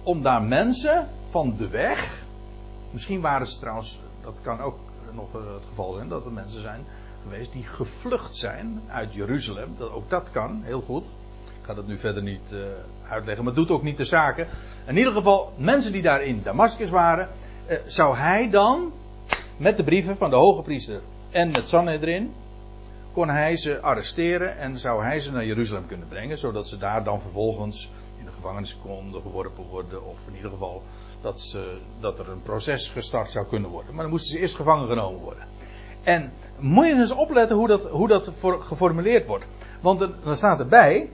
Om 0.03 0.23
daar 0.23 0.43
mensen 0.43 1.09
van 1.31 1.57
de 1.57 1.69
weg. 1.69 2.25
Misschien 2.91 3.21
waren 3.21 3.47
ze 3.47 3.59
trouwens, 3.59 4.01
dat 4.23 4.35
kan 4.43 4.61
ook 4.61 4.79
nog 5.13 5.33
het 5.33 5.65
geval 5.69 5.93
zijn, 5.93 6.09
dat 6.09 6.25
er 6.25 6.33
mensen 6.33 6.63
zijn 6.63 6.85
geweest 7.23 7.53
die 7.53 7.65
gevlucht 7.65 8.37
zijn 8.37 8.81
uit 8.87 9.15
Jeruzalem. 9.15 9.75
Dat, 9.79 9.91
ook 9.91 10.11
dat 10.11 10.31
kan, 10.31 10.63
heel 10.63 10.81
goed. 10.81 11.05
Ik 11.45 11.67
ga 11.67 11.75
dat 11.75 11.87
nu 11.87 11.99
verder 11.99 12.23
niet 12.23 12.55
uitleggen, 13.09 13.45
maar 13.45 13.55
het 13.55 13.63
doet 13.67 13.77
ook 13.77 13.83
niet 13.83 13.97
de 13.97 14.05
zaken. 14.05 14.47
In 14.87 14.97
ieder 14.97 15.13
geval, 15.13 15.53
mensen 15.57 15.93
die 15.93 16.03
daar 16.03 16.23
in 16.23 16.43
Damascus 16.43 16.91
waren, 16.91 17.29
zou 17.87 18.17
hij 18.17 18.51
dan 18.51 18.93
met 19.57 19.77
de 19.77 19.85
brieven 19.85 20.17
van 20.17 20.31
de 20.31 20.37
hoge 20.37 20.63
priester 20.63 21.01
en 21.31 21.51
met 21.51 21.69
Sanhedrin, 21.69 22.33
kon 23.13 23.29
hij 23.29 23.57
ze 23.57 23.81
arresteren 23.81 24.59
en 24.59 24.79
zou 24.79 25.03
hij 25.03 25.21
ze 25.21 25.33
naar 25.33 25.47
Jeruzalem 25.47 25.87
kunnen 25.87 26.09
brengen, 26.09 26.39
zodat 26.39 26.69
ze 26.69 26.79
daar 26.79 27.05
dan 27.05 27.21
vervolgens 27.21 27.91
in 28.19 28.25
de 28.25 28.31
gevangenis 28.33 28.79
konden 28.83 29.23
geworpen 29.23 29.65
worden, 29.71 30.07
of 30.07 30.19
in 30.29 30.37
ieder 30.37 30.51
geval 30.51 30.83
dat, 31.21 31.41
ze, 31.41 31.79
dat 32.01 32.19
er 32.19 32.29
een 32.29 32.43
proces 32.43 32.89
gestart 32.89 33.31
zou 33.31 33.47
kunnen 33.47 33.71
worden. 33.71 33.95
Maar 33.95 34.03
dan 34.03 34.13
moesten 34.13 34.33
ze 34.33 34.39
eerst 34.39 34.55
gevangen 34.55 34.89
genomen 34.89 35.21
worden. 35.21 35.47
En 36.03 36.33
moet 36.59 36.87
je 36.87 36.95
eens 36.95 37.11
opletten 37.11 37.57
hoe 37.57 37.69
dat, 37.69 37.91
hoe 37.91 38.09
dat 38.09 38.31
geformuleerd 38.41 39.27
wordt. 39.27 39.47
Want 39.81 40.01
er, 40.01 40.37
staat 40.37 40.61
erbij. 40.61 41.11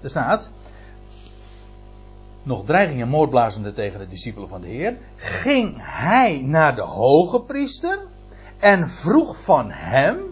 Er 0.00 0.10
staat. 0.10 0.50
Nog 2.44 2.64
dreiging 2.64 3.00
en 3.00 3.08
moordblazende 3.08 3.72
tegen 3.72 3.98
de 3.98 4.06
discipelen 4.06 4.48
van 4.48 4.60
de 4.60 4.66
Heer. 4.66 4.96
Ging 5.16 5.74
hij 5.78 6.42
naar 6.42 6.74
de 6.74 6.82
hoge 6.82 7.40
priester. 7.40 7.98
En 8.58 8.88
vroeg 8.88 9.42
van 9.42 9.70
hem. 9.70 10.22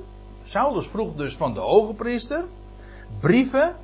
Saulus 0.42 0.87
vroeg 0.87 1.14
dus 1.14 1.37
van 1.37 1.55
de 1.55 1.61
hoge 1.61 1.94
priester. 1.94 2.44
Brieven. 3.20 3.75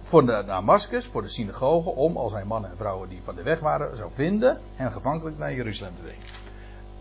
Voor 0.00 0.26
de 0.26 0.44
Damascus, 0.46 1.06
voor 1.06 1.22
de 1.22 1.28
synagoge. 1.28 1.90
Om 1.90 2.16
als 2.16 2.32
hij 2.32 2.44
mannen 2.44 2.70
en 2.70 2.76
vrouwen 2.76 3.08
die 3.08 3.22
van 3.22 3.34
de 3.34 3.42
weg 3.42 3.60
waren 3.60 3.96
zou 3.96 4.10
vinden. 4.12 4.58
hen 4.74 4.92
gevankelijk 4.92 5.38
naar 5.38 5.54
Jeruzalem 5.54 5.94
te 5.94 6.02
brengen. 6.02 6.22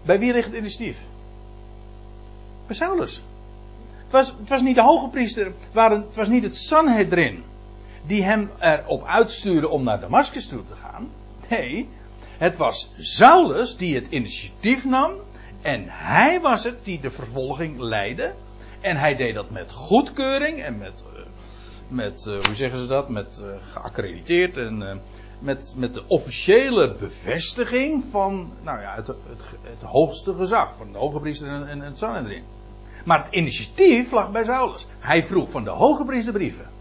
Bij 0.06 0.20
wie 0.20 0.32
richt 0.32 0.48
het 0.48 0.56
initiatief? 0.56 0.98
Bij 2.68 2.76
Saulus 2.76 3.24
was, 4.14 4.36
het 4.40 4.50
was 4.50 4.62
niet 4.62 4.76
de 4.76 4.82
hoge 4.82 5.10
priester, 5.10 5.46
het, 5.46 5.74
waren, 5.74 6.02
het 6.02 6.16
was 6.16 6.28
niet 6.28 6.44
het 6.44 6.58
Sanhedrin 6.58 7.44
die 8.08 8.24
hem 8.24 8.50
erop 8.60 9.04
uitstuurde 9.04 9.70
om 9.70 9.84
naar 9.84 10.00
Damascus 10.00 10.48
toe 10.48 10.64
te 10.68 10.76
gaan. 10.76 11.10
Nee, 11.50 11.90
het 12.38 12.58
was 12.58 12.94
Saulus 12.98 13.78
die 13.78 13.96
het 13.96 14.08
initiatief 14.10 14.86
nam 14.86 15.12
en 15.62 15.86
hij 15.88 16.42
was 16.42 16.64
het 16.64 16.86
die 16.86 17.00
de 17.00 17.12
vervolging 17.12 17.80
leidde. 17.80 18.34
En 18.82 18.98
hij 18.98 19.16
deed 19.16 19.36
dat 19.36 19.50
met 19.50 19.72
goedkeuring 19.72 20.62
en 20.62 20.78
met, 20.78 21.06
uh, 21.14 21.22
met 21.88 22.26
uh, 22.30 22.44
hoe 22.44 22.56
zeggen 22.56 22.80
ze 22.80 22.88
dat, 22.88 23.10
met 23.10 23.44
uh, 23.44 23.72
geaccrediteerd 23.72 24.58
en 24.58 25.02
met, 25.40 25.76
met 25.78 25.94
de 25.94 26.04
officiële 26.08 26.96
bevestiging 27.00 28.04
van 28.12 28.52
nou 28.64 28.82
ja, 28.82 28.96
het, 28.96 29.08
het, 29.08 29.18
het 29.62 29.82
hoogste 29.82 30.34
gezag 30.34 30.76
van 30.78 30.92
de 30.92 30.98
hoge 30.98 31.20
priester 31.20 31.48
en, 31.48 31.68
en 31.68 31.82
het 31.82 31.98
Sanhedrin. 31.98 32.44
Maar 33.06 33.24
het 33.24 33.34
initiatief 33.34 34.12
lag 34.12 34.32
bij 34.32 34.44
Saulus. 34.44 34.88
Hij 35.00 35.24
vroeg 35.24 35.50
van 35.50 35.64
de 35.64 35.70
hoge 35.70 36.06
priester 36.06 36.34
brieven. 36.34 36.73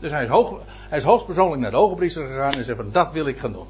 Dus 0.00 0.10
hij 0.10 0.22
is, 0.22 0.28
hoog, 0.28 0.60
hij 0.88 0.98
is 0.98 1.04
hoogstpersoonlijk 1.04 1.62
naar 1.62 1.70
de 1.70 1.76
hoge 1.76 1.94
priester 1.94 2.26
gegaan 2.26 2.52
en 2.52 2.64
zei 2.64 2.76
van 2.76 2.90
dat 2.92 3.12
wil 3.12 3.26
ik 3.26 3.38
gaan 3.38 3.52
doen. 3.52 3.66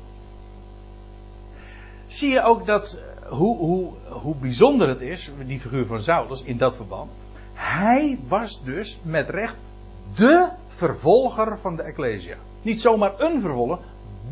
Zie 2.06 2.30
je 2.30 2.42
ook 2.42 2.66
dat, 2.66 2.98
eh, 2.98 3.28
hoe, 3.28 3.56
hoe, 3.56 3.92
hoe 4.08 4.34
bijzonder 4.34 4.88
het 4.88 5.00
is, 5.00 5.30
die 5.46 5.60
figuur 5.60 5.86
van 5.86 6.02
Saulus 6.02 6.42
in 6.42 6.56
dat 6.56 6.76
verband. 6.76 7.10
Hij 7.54 8.18
was 8.28 8.64
dus 8.64 8.98
met 9.02 9.28
recht 9.28 9.56
de 10.14 10.48
vervolger 10.68 11.58
van 11.58 11.76
de 11.76 11.82
Ecclesia. 11.82 12.36
Niet 12.62 12.80
zomaar 12.80 13.20
een 13.20 13.40
vervolger, 13.40 13.78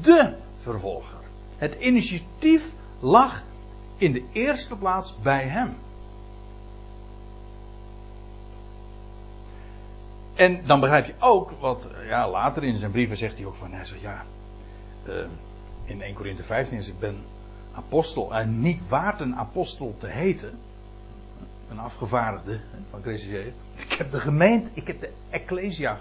de 0.03 0.35
vervolger. 0.59 1.19
Het 1.57 1.77
initiatief 1.81 2.73
lag 3.01 3.43
in 3.97 4.13
de 4.13 4.25
eerste 4.33 4.77
plaats 4.77 5.17
bij 5.23 5.45
hem. 5.45 5.75
En 10.39 10.67
dan 10.67 10.81
begrijp 10.81 11.07
je 11.07 11.15
ook, 11.19 11.51
wat 11.61 11.89
ja, 12.07 12.31
later 12.31 12.65
in 12.65 12.77
zijn 12.77 12.91
brieven 12.91 13.17
zegt 13.17 13.37
hij 13.37 13.47
ook 13.47 13.55
van, 13.55 13.73
hij 13.73 13.85
zegt 13.85 14.01
ja, 14.01 14.25
uh, 15.09 15.15
in 15.85 16.03
1 16.03 16.15
Korinthe 16.15 16.43
15 16.43 16.79
is 16.79 16.89
ik 16.89 16.99
ben 16.99 17.25
apostel 17.73 18.35
en 18.35 18.61
niet 18.61 18.89
waard 18.89 19.21
een 19.21 19.37
apostel 19.37 19.95
te 19.99 20.07
heten. 20.07 20.59
Een 21.71 21.79
afgevaardigde 21.79 22.61
van 22.91 23.03
Christus. 23.03 23.53
Ik 23.75 23.93
heb 23.93 24.11
de 24.11 24.21
gemeente, 24.21 24.71
ik 24.73 24.87
heb 24.87 25.01
de 25.01 25.13
ecclesia 25.31 25.99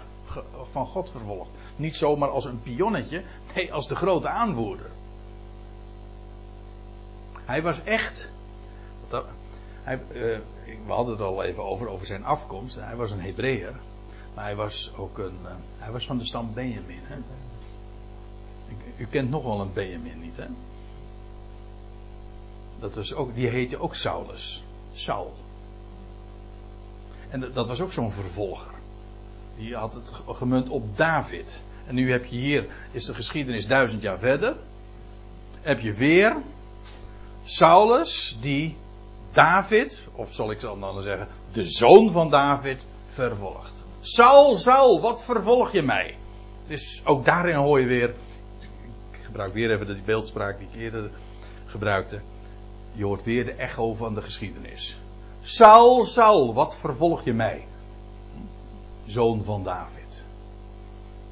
van 0.70 0.86
God 0.86 1.10
vervolgd. 1.10 1.50
Niet 1.76 1.96
zomaar 1.96 2.28
als 2.28 2.44
een 2.44 2.62
pionnetje, 2.62 3.22
nee, 3.54 3.72
als 3.72 3.88
de 3.88 3.96
grote 3.96 4.28
aanvoerder. 4.28 4.90
Hij 7.44 7.62
was 7.62 7.84
echt. 7.84 8.28
Hij, 9.82 10.00
uh, 10.08 10.38
we 10.86 10.92
hadden 10.92 11.12
het 11.12 11.22
al 11.22 11.42
even 11.42 11.64
over, 11.64 11.88
over 11.88 12.06
zijn 12.06 12.24
afkomst. 12.24 12.80
Hij 12.80 12.96
was 12.96 13.10
een 13.10 13.20
Hebreeër. 13.20 13.74
Maar 14.38 14.46
hij 14.46 14.56
was 14.56 14.92
ook 14.96 15.18
een. 15.18 15.38
Uh, 15.42 15.50
hij 15.78 15.92
was 15.92 16.06
van 16.06 16.18
de 16.18 16.24
stam 16.24 16.54
Benjamin. 16.54 17.00
Hè? 17.02 17.16
U, 18.96 19.06
kent 19.06 19.30
nog 19.30 19.42
wel 19.42 19.60
een 19.60 19.72
Benjamin 19.72 20.20
niet, 20.20 20.36
hè? 20.36 20.46
Dat 22.80 22.94
was 22.94 23.14
ook, 23.14 23.34
die 23.34 23.48
heette 23.48 23.78
ook 23.78 23.94
Saulus. 23.94 24.62
Saul. 24.92 25.34
En 27.30 27.40
dat 27.52 27.68
was 27.68 27.80
ook 27.80 27.92
zo'n 27.92 28.10
vervolger. 28.10 28.74
Die 29.56 29.76
had 29.76 29.94
het 29.94 30.12
gemunt 30.28 30.68
op 30.68 30.96
David. 30.96 31.62
En 31.86 31.94
nu 31.94 32.10
heb 32.10 32.24
je 32.24 32.36
hier, 32.36 32.68
is 32.90 33.04
de 33.04 33.14
geschiedenis 33.14 33.66
duizend 33.66 34.02
jaar 34.02 34.18
verder. 34.18 34.56
Heb 35.60 35.80
je 35.80 35.92
weer 35.92 36.36
Saulus 37.44 38.38
die 38.40 38.76
David, 39.32 40.08
of 40.12 40.32
zal 40.32 40.50
ik 40.50 40.60
dan 40.60 41.02
zeggen, 41.02 41.28
de 41.52 41.66
zoon 41.66 42.12
van 42.12 42.30
David, 42.30 42.82
vervolgt. 43.02 43.77
Saul, 44.10 44.56
Saul, 44.56 45.00
wat 45.00 45.24
vervolg 45.24 45.72
je 45.72 45.82
mij? 45.82 46.16
Het 46.60 46.70
is, 46.70 47.02
ook 47.04 47.24
daarin 47.24 47.54
hoor 47.54 47.80
je 47.80 47.86
weer, 47.86 48.08
ik 49.10 49.18
gebruik 49.22 49.52
weer 49.52 49.70
even 49.70 49.86
die 49.86 50.02
beeldspraak 50.04 50.58
die 50.58 50.68
ik 50.68 50.80
eerder 50.80 51.10
gebruikte. 51.66 52.20
Je 52.92 53.04
hoort 53.04 53.24
weer 53.24 53.44
de 53.44 53.52
echo 53.52 53.94
van 53.94 54.14
de 54.14 54.22
geschiedenis. 54.22 54.96
Saul, 55.42 56.04
Saul, 56.04 56.54
wat 56.54 56.76
vervolg 56.76 57.24
je 57.24 57.32
mij? 57.32 57.64
Zoon 59.06 59.44
van 59.44 59.64
David. 59.64 60.24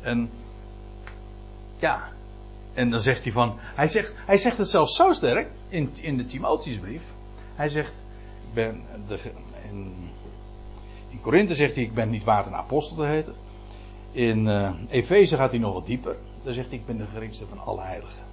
En 0.01 0.31
ja, 1.77 2.09
en 2.75 2.91
dan 2.91 3.01
zegt 3.01 3.23
hij 3.23 3.33
van, 3.33 3.57
hij 3.59 3.89
zegt, 3.89 4.13
hij 4.15 4.37
zegt 4.37 4.59
het 4.59 4.69
zelfs 4.69 4.97
zo 4.97 5.13
sterk 5.13 5.51
in, 5.69 5.91
in 5.95 6.17
de 6.17 6.25
Timotheusbrief. 6.25 7.03
Hij 7.55 7.69
zegt, 7.69 7.93
ik 8.49 8.55
ben, 8.55 8.83
de, 9.07 9.19
in 11.17 11.23
Korinthe 11.23 11.55
zegt 11.55 11.75
hij, 11.75 11.85
ik 11.85 11.95
ben 11.95 12.11
niet 12.11 12.25
waard 12.25 12.47
een 12.47 12.55
apostel 12.55 12.97
te 12.97 13.05
heten. 13.05 13.35
In 14.13 14.47
uh, 14.47 14.75
Efeze 14.89 15.37
gaat 15.37 15.51
hij 15.51 15.61
nog 15.61 15.73
wat 15.73 15.87
dieper. 15.87 16.17
Dan 16.43 16.53
zegt 16.53 16.69
hij, 16.69 16.79
ik 16.79 16.87
ben 16.87 16.97
de 16.97 17.07
geringste 17.07 17.47
van 17.47 17.59
alle 17.59 17.81
heiligen. 17.81 18.25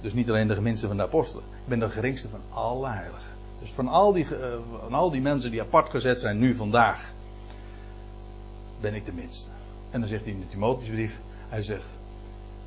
Dus 0.00 0.12
niet 0.12 0.28
alleen 0.28 0.48
de 0.48 0.54
geminste 0.54 0.86
van 0.86 0.96
de 0.96 1.02
apostelen. 1.02 1.44
Ik 1.44 1.68
ben 1.68 1.78
de 1.78 1.88
geringste 1.88 2.28
van 2.28 2.40
alle 2.50 2.88
heiligen. 2.88 3.32
Dus 3.60 3.72
van 3.72 3.88
al 3.88 4.12
die, 4.12 4.24
uh, 4.24 4.58
van 4.80 4.94
al 4.94 5.10
die 5.10 5.20
mensen 5.20 5.50
die 5.50 5.60
apart 5.60 5.90
gezet 5.90 6.20
zijn 6.20 6.38
nu 6.38 6.54
vandaag, 6.54 7.12
ben 8.80 8.94
ik 8.94 9.04
de 9.04 9.12
minste. 9.12 9.50
En 9.90 10.00
dan 10.00 10.08
zegt 10.08 10.24
hij 10.24 10.32
in 10.32 10.40
de 10.40 10.48
Timotheusbrief, 10.48 11.18
hij 11.48 11.62
zegt, 11.62 11.98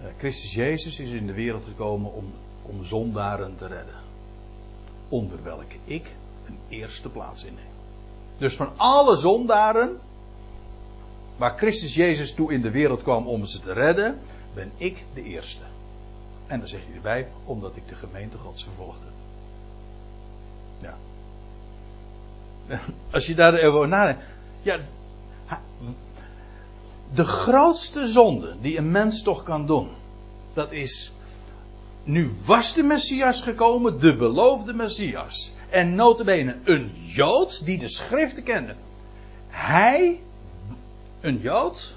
uh, 0.01 0.07
Christus 0.17 0.53
Jezus 0.53 0.99
is 0.99 1.11
in 1.11 1.27
de 1.27 1.33
wereld 1.33 1.63
gekomen 1.63 2.13
om, 2.13 2.25
om 2.61 2.83
zondaren 2.83 3.55
te 3.55 3.67
redden. 3.67 3.95
Onder 5.09 5.43
welke 5.43 5.75
ik 5.85 6.15
een 6.47 6.57
eerste 6.69 7.09
plaats 7.09 7.45
inneem. 7.45 7.78
Dus 8.39 8.55
van 8.55 8.77
alle 8.77 9.17
zondaren, 9.17 9.99
waar 11.37 11.57
Christus 11.57 11.95
Jezus 11.95 12.33
toe 12.33 12.53
in 12.53 12.61
de 12.61 12.71
wereld 12.71 13.03
kwam 13.03 13.27
om 13.27 13.45
ze 13.45 13.59
te 13.59 13.73
redden, 13.73 14.19
ben 14.53 14.71
ik 14.77 15.03
de 15.13 15.23
eerste. 15.23 15.63
En 16.47 16.59
dan 16.59 16.67
zegt 16.67 16.85
hij 16.85 16.95
erbij, 16.95 17.27
omdat 17.45 17.75
ik 17.75 17.87
de 17.87 17.95
gemeente 17.95 18.37
Gods 18.37 18.63
vervolgde. 18.63 19.05
Ja. 20.81 20.95
Als 23.11 23.25
je 23.25 23.35
daar 23.35 23.53
even 23.53 23.73
over 23.73 23.87
nadenkt. 23.87 24.23
Ja, 24.61 24.79
de 27.13 27.25
grootste 27.25 28.07
zonde 28.07 28.55
die 28.61 28.77
een 28.77 28.91
mens 28.91 29.23
toch 29.23 29.43
kan 29.43 29.65
doen, 29.65 29.89
dat 30.53 30.71
is. 30.71 31.11
Nu 32.09 32.31
was 32.45 32.73
de 32.73 32.83
Messias 32.83 33.41
gekomen, 33.41 33.99
de 33.99 34.15
beloofde 34.15 34.73
Messias. 34.73 35.51
En 35.69 35.95
notabene 35.95 36.55
een 36.63 36.91
Jood 36.93 37.65
die 37.65 37.79
de 37.79 37.87
schriften 37.87 38.43
kende. 38.43 38.75
Hij, 39.47 40.19
een 41.21 41.37
Jood, 41.37 41.95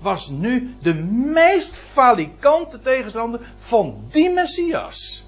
was 0.00 0.28
nu 0.28 0.74
de 0.78 0.94
meest 1.34 1.76
falikante 1.78 2.80
tegenstander 2.80 3.40
van 3.56 4.04
die 4.10 4.30
Messias. 4.30 5.24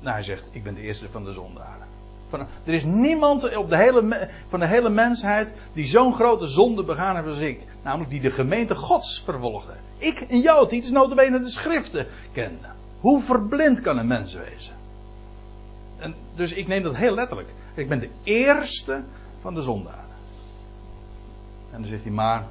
Nou, 0.00 0.14
hij 0.14 0.22
zegt, 0.24 0.48
ik 0.52 0.62
ben 0.62 0.74
de 0.74 0.80
eerste 0.80 1.08
van 1.08 1.24
de 1.24 1.32
zondaren. 1.32 1.86
Van, 2.28 2.46
er 2.64 2.74
is 2.74 2.84
niemand 2.84 3.56
op 3.56 3.68
de 3.68 3.76
hele, 3.76 4.30
van 4.48 4.60
de 4.60 4.66
hele 4.66 4.90
mensheid 4.90 5.54
die 5.72 5.86
zo'n 5.86 6.14
grote 6.14 6.46
zonde 6.46 6.84
begaan 6.84 7.16
heeft 7.16 7.28
als 7.28 7.38
ik. 7.38 7.60
Namelijk 7.82 8.10
die 8.10 8.20
de 8.20 8.30
gemeente 8.30 8.74
gods 8.74 9.22
vervolgde. 9.24 9.72
Ik, 9.98 10.26
een 10.28 10.40
Jood, 10.40 10.70
die 10.70 10.80
dus 10.80 10.90
notabene 10.90 11.38
de 11.38 11.50
schriften 11.50 12.06
kende. 12.32 12.76
Hoe 13.00 13.22
verblind 13.22 13.80
kan 13.80 13.98
een 13.98 14.06
mens 14.06 14.34
wezen? 14.34 14.74
En 15.98 16.14
dus 16.34 16.52
ik 16.52 16.66
neem 16.66 16.82
dat 16.82 16.96
heel 16.96 17.14
letterlijk. 17.14 17.48
Ik 17.74 17.88
ben 17.88 18.00
de 18.00 18.10
eerste 18.22 19.02
van 19.40 19.54
de 19.54 19.62
zondaren. 19.62 20.04
En 21.72 21.80
dan 21.80 21.90
zegt 21.90 22.02
hij 22.02 22.12
maar, 22.12 22.46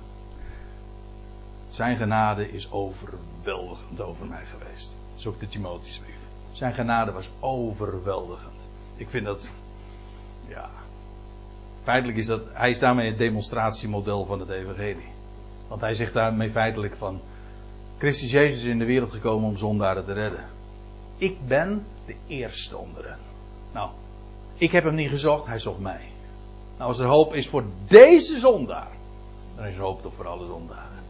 zijn 1.69 1.97
genade 1.97 2.51
is 2.51 2.71
overweldigend 2.71 4.01
over 4.01 4.25
mij 4.25 4.45
geweest. 4.45 4.95
Ook 5.27 5.39
de 5.39 5.47
Timotheusbrief. 5.47 6.19
Zijn 6.51 6.73
genade 6.73 7.11
was 7.11 7.29
overweldigend. 7.39 8.61
Ik 8.95 9.09
vind 9.09 9.25
dat, 9.25 9.51
ja. 10.47 10.69
Feitelijk 11.83 12.17
is 12.17 12.25
dat, 12.25 12.43
hij 12.53 12.69
is 12.69 12.79
daarmee 12.79 13.09
het 13.09 13.17
demonstratiemodel 13.17 14.25
van 14.25 14.39
het 14.39 14.49
Evangelie. 14.49 15.11
Want 15.67 15.81
hij 15.81 15.93
zegt 15.93 16.13
daarmee 16.13 16.51
feitelijk 16.51 16.95
van, 16.95 17.21
Christus 17.97 18.31
Jezus 18.31 18.57
is 18.57 18.69
in 18.69 18.79
de 18.79 18.85
wereld 18.85 19.11
gekomen 19.11 19.49
om 19.49 19.57
zondaren 19.57 20.05
te 20.05 20.13
redden. 20.13 20.45
Ik 21.17 21.47
ben 21.47 21.85
de 22.05 22.15
eerste 22.27 22.77
onder 22.77 23.09
hen. 23.09 23.19
Nou, 23.73 23.89
ik 24.57 24.71
heb 24.71 24.83
hem 24.83 24.95
niet 24.95 25.09
gezocht, 25.09 25.47
hij 25.47 25.59
zocht 25.59 25.79
mij. 25.79 26.01
Nou, 26.77 26.89
als 26.89 26.99
er 26.99 27.07
hoop 27.07 27.33
is 27.33 27.47
voor 27.47 27.65
deze 27.87 28.39
zondaar, 28.39 28.91
dan 29.55 29.65
is 29.65 29.75
er 29.75 29.81
hoop 29.81 30.01
toch 30.01 30.13
voor 30.13 30.27
alle 30.27 30.45
zondaren. 30.45 31.03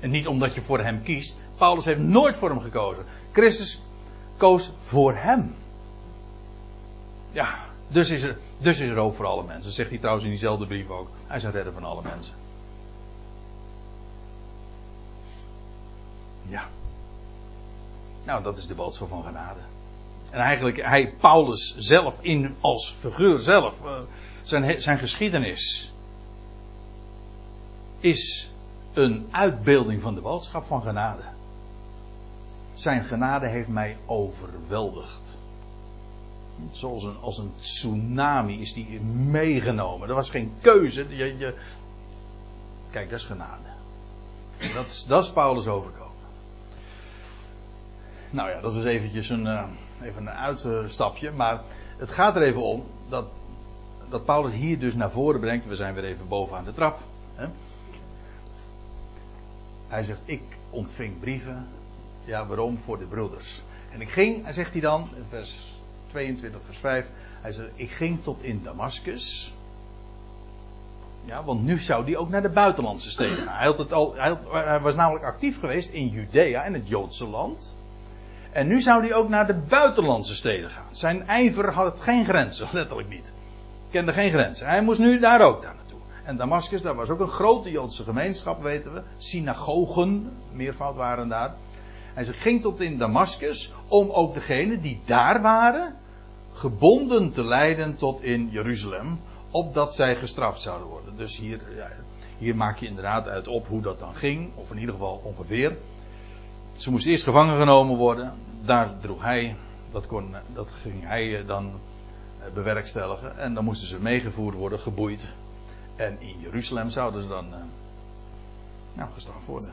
En 0.00 0.10
niet 0.10 0.26
omdat 0.26 0.54
je 0.54 0.60
voor 0.60 0.80
hem 0.80 1.02
kiest. 1.02 1.36
Paulus 1.56 1.84
heeft 1.84 2.00
nooit 2.00 2.36
voor 2.36 2.48
hem 2.48 2.60
gekozen. 2.60 3.04
Christus 3.32 3.82
koos 4.36 4.72
voor 4.82 5.14
hem. 5.16 5.54
Ja, 7.32 7.58
dus 7.88 8.10
is 8.10 8.22
er, 8.22 8.38
dus 8.58 8.80
is 8.80 8.88
er 8.88 9.14
voor 9.14 9.26
alle 9.26 9.44
mensen. 9.44 9.72
Zegt 9.72 9.90
hij 9.90 9.98
trouwens 9.98 10.24
in 10.24 10.30
diezelfde 10.30 10.66
brief 10.66 10.88
ook. 10.88 11.08
Hij 11.26 11.36
is 11.36 11.42
een 11.42 11.50
redder 11.50 11.72
van 11.72 11.84
alle 11.84 12.02
mensen. 12.02 12.34
Ja. 16.48 16.68
Nou, 18.24 18.42
dat 18.42 18.58
is 18.58 18.66
de 18.66 18.74
boodschap 18.74 19.08
van 19.08 19.22
genade. 19.22 19.60
En 20.30 20.40
eigenlijk, 20.40 20.82
hij, 20.82 21.14
Paulus 21.20 21.76
zelf, 21.78 22.14
in, 22.20 22.54
als 22.60 22.90
figuur 22.90 23.38
zelf, 23.38 23.80
uh, 23.84 23.98
zijn, 24.42 24.82
zijn 24.82 24.98
geschiedenis 24.98 25.92
is 28.00 28.50
een 28.92 29.28
uitbeelding 29.30 30.02
van 30.02 30.14
de 30.14 30.20
boodschap 30.20 30.66
van 30.66 30.82
genade. 30.82 31.22
Zijn 32.74 33.04
genade 33.04 33.46
heeft 33.46 33.68
mij 33.68 33.96
overweldigd. 34.06 35.32
Zoals 36.70 37.04
een, 37.04 37.16
als 37.20 37.38
een 37.38 37.52
tsunami 37.58 38.60
is 38.60 38.72
die 38.72 39.00
meegenomen. 39.00 40.08
Er 40.08 40.14
was 40.14 40.30
geen 40.30 40.52
keuze. 40.60 41.16
Je, 41.16 41.38
je... 41.38 41.54
Kijk, 42.90 43.10
dat 43.10 43.18
is 43.18 43.24
genade. 43.24 43.68
Dat 44.74 44.86
is, 44.86 45.04
dat 45.04 45.24
is 45.24 45.30
Paulus 45.30 45.66
overkomen. 45.66 46.03
Nou 48.34 48.50
ja, 48.50 48.60
dat 48.60 48.74
was 48.74 48.84
eventjes 48.84 49.28
een, 49.28 49.46
uh, 49.46 49.62
even 50.02 50.26
een 50.26 50.30
uitstapje. 50.30 51.30
Maar 51.30 51.60
het 51.96 52.10
gaat 52.10 52.36
er 52.36 52.42
even 52.42 52.62
om 52.62 52.84
dat, 53.08 53.26
dat 54.08 54.24
Paulus 54.24 54.52
hier 54.52 54.78
dus 54.78 54.94
naar 54.94 55.10
voren 55.10 55.40
brengt. 55.40 55.66
We 55.66 55.76
zijn 55.76 55.94
weer 55.94 56.04
even 56.04 56.28
bovenaan 56.28 56.64
de 56.64 56.72
trap. 56.72 56.98
Hè? 57.34 57.46
Hij 59.88 60.02
zegt, 60.04 60.20
ik 60.24 60.42
ontving 60.70 61.20
brieven. 61.20 61.66
Ja, 62.24 62.46
waarom? 62.46 62.78
Voor 62.84 62.98
de 62.98 63.04
broeders. 63.04 63.62
En 63.92 64.00
ik 64.00 64.10
ging, 64.10 64.46
zegt 64.50 64.72
hij 64.72 64.80
dan, 64.80 65.08
in 65.16 65.24
vers 65.28 65.78
22, 66.06 66.60
vers 66.64 66.78
5. 66.78 67.06
Hij 67.40 67.52
zegt, 67.52 67.70
ik 67.74 67.90
ging 67.90 68.22
tot 68.22 68.42
in 68.42 68.60
Damascus. 68.64 69.52
Ja, 71.24 71.44
want 71.44 71.62
nu 71.62 71.78
zou 71.78 72.04
hij 72.04 72.16
ook 72.16 72.28
naar 72.28 72.42
de 72.42 72.48
buitenlandse 72.48 73.10
steden. 73.10 73.48
Hij, 73.48 73.68
het 73.68 73.92
al, 73.92 74.14
hij, 74.14 74.36
hij 74.50 74.80
was 74.80 74.94
namelijk 74.94 75.24
actief 75.24 75.60
geweest 75.60 75.90
in 75.90 76.08
Judea, 76.08 76.64
in 76.64 76.74
het 76.74 76.88
Joodse 76.88 77.26
land. 77.26 77.74
En 78.54 78.66
nu 78.66 78.80
zou 78.80 79.00
hij 79.00 79.14
ook 79.14 79.28
naar 79.28 79.46
de 79.46 79.62
buitenlandse 79.68 80.34
steden 80.34 80.70
gaan. 80.70 80.88
Zijn 80.90 81.26
ijver 81.26 81.72
had 81.72 82.00
geen 82.00 82.24
grenzen, 82.24 82.68
letterlijk 82.72 83.08
niet. 83.08 83.32
Kende 83.90 84.12
geen 84.12 84.30
grenzen. 84.30 84.66
Hij 84.66 84.82
moest 84.82 84.98
nu 84.98 85.18
daar 85.18 85.40
ook 85.40 85.62
naar 85.62 85.74
naartoe. 85.74 85.98
En 86.24 86.36
Damascus, 86.36 86.82
daar 86.82 86.94
was 86.94 87.08
ook 87.08 87.20
een 87.20 87.28
grote 87.28 87.70
Joodse 87.70 88.02
gemeenschap, 88.02 88.62
weten 88.62 88.94
we. 88.94 89.02
Synagogen, 89.18 90.32
meervoud 90.52 90.96
waren 90.96 91.28
daar. 91.28 91.54
Hij 92.14 92.24
ging 92.24 92.62
tot 92.62 92.80
in 92.80 92.98
Damascus 92.98 93.72
om 93.88 94.10
ook 94.10 94.34
degenen 94.34 94.80
die 94.80 95.00
daar 95.04 95.42
waren, 95.42 95.94
gebonden 96.52 97.32
te 97.32 97.44
leiden 97.44 97.96
tot 97.96 98.22
in 98.22 98.48
Jeruzalem, 98.50 99.20
opdat 99.50 99.94
zij 99.94 100.16
gestraft 100.16 100.60
zouden 100.60 100.88
worden. 100.88 101.16
Dus 101.16 101.36
hier, 101.36 101.60
ja, 101.76 101.88
hier 102.38 102.56
maak 102.56 102.78
je 102.78 102.86
inderdaad 102.86 103.28
uit 103.28 103.48
op 103.48 103.66
hoe 103.66 103.82
dat 103.82 103.98
dan 103.98 104.14
ging, 104.14 104.50
of 104.54 104.70
in 104.70 104.78
ieder 104.78 104.94
geval 104.94 105.20
ongeveer. 105.24 105.76
Ze 106.76 106.90
moesten 106.90 107.10
eerst 107.10 107.24
gevangen 107.24 107.58
genomen 107.58 107.96
worden. 107.96 108.32
Daar 108.64 109.00
droeg 109.00 109.22
hij, 109.22 109.56
dat, 109.92 110.06
kon, 110.06 110.34
dat 110.52 110.70
ging 110.70 111.06
hij 111.06 111.44
dan 111.46 111.72
eh, 112.38 112.52
bewerkstelligen. 112.52 113.38
En 113.38 113.54
dan 113.54 113.64
moesten 113.64 113.88
ze 113.88 114.00
meegevoerd 114.00 114.54
worden, 114.54 114.78
geboeid. 114.78 115.28
En 115.96 116.20
in 116.20 116.40
Jeruzalem 116.40 116.90
zouden 116.90 117.22
ze 117.22 117.28
dan 117.28 117.46
uh, 117.46 117.54
nou, 118.94 119.10
gestraft 119.12 119.46
worden. 119.46 119.72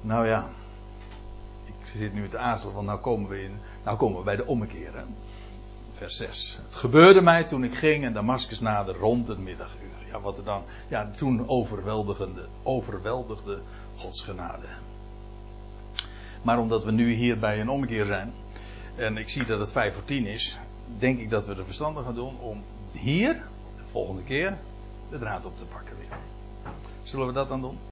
Nou 0.00 0.26
ja, 0.26 0.46
ik 1.64 1.86
zit 1.98 2.12
nu 2.12 2.28
te 2.28 2.38
aarzelen, 2.38 2.74
want 2.74 2.86
nou 2.86 2.98
komen 2.98 3.30
we, 3.30 3.42
in, 3.42 3.58
nou 3.84 3.96
komen 3.96 4.18
we 4.18 4.24
bij 4.24 4.36
de 4.36 4.46
ommekeer. 4.46 4.92
Vers 5.94 6.16
6. 6.16 6.58
Het 6.66 6.76
gebeurde 6.76 7.20
mij 7.20 7.44
toen 7.44 7.64
ik 7.64 7.74
ging 7.74 8.04
en 8.04 8.12
Damascus 8.12 8.60
nader 8.60 8.96
rond 8.96 9.28
het 9.28 9.38
middaguur. 9.38 9.99
Ja, 10.10 10.20
wat 10.20 10.38
er 10.38 10.44
dan. 10.44 10.62
Ja, 10.88 11.10
toen 11.10 11.48
overweldigende, 11.48 12.46
overweldigde 12.62 13.60
Gods 13.96 14.22
genade. 14.22 14.66
Maar 16.42 16.58
omdat 16.58 16.84
we 16.84 16.90
nu 16.90 17.12
hier 17.12 17.38
bij 17.38 17.60
een 17.60 17.68
omkeer 17.68 18.04
zijn. 18.04 18.32
En 18.96 19.16
ik 19.16 19.28
zie 19.28 19.44
dat 19.44 19.60
het 19.60 19.72
5 19.72 19.94
voor 19.94 20.04
10 20.04 20.26
is. 20.26 20.58
denk 20.98 21.18
ik 21.18 21.30
dat 21.30 21.46
we 21.46 21.54
er 21.54 21.64
verstandig 21.64 22.04
gaan 22.04 22.14
doen 22.14 22.40
om 22.40 22.64
hier, 22.92 23.34
de 23.76 23.82
volgende 23.90 24.22
keer, 24.22 24.58
de 25.10 25.18
draad 25.18 25.44
op 25.44 25.58
te 25.58 25.64
pakken 25.64 25.96
weer. 25.96 26.18
Zullen 27.02 27.26
we 27.26 27.32
dat 27.32 27.48
dan 27.48 27.60
doen? 27.60 27.78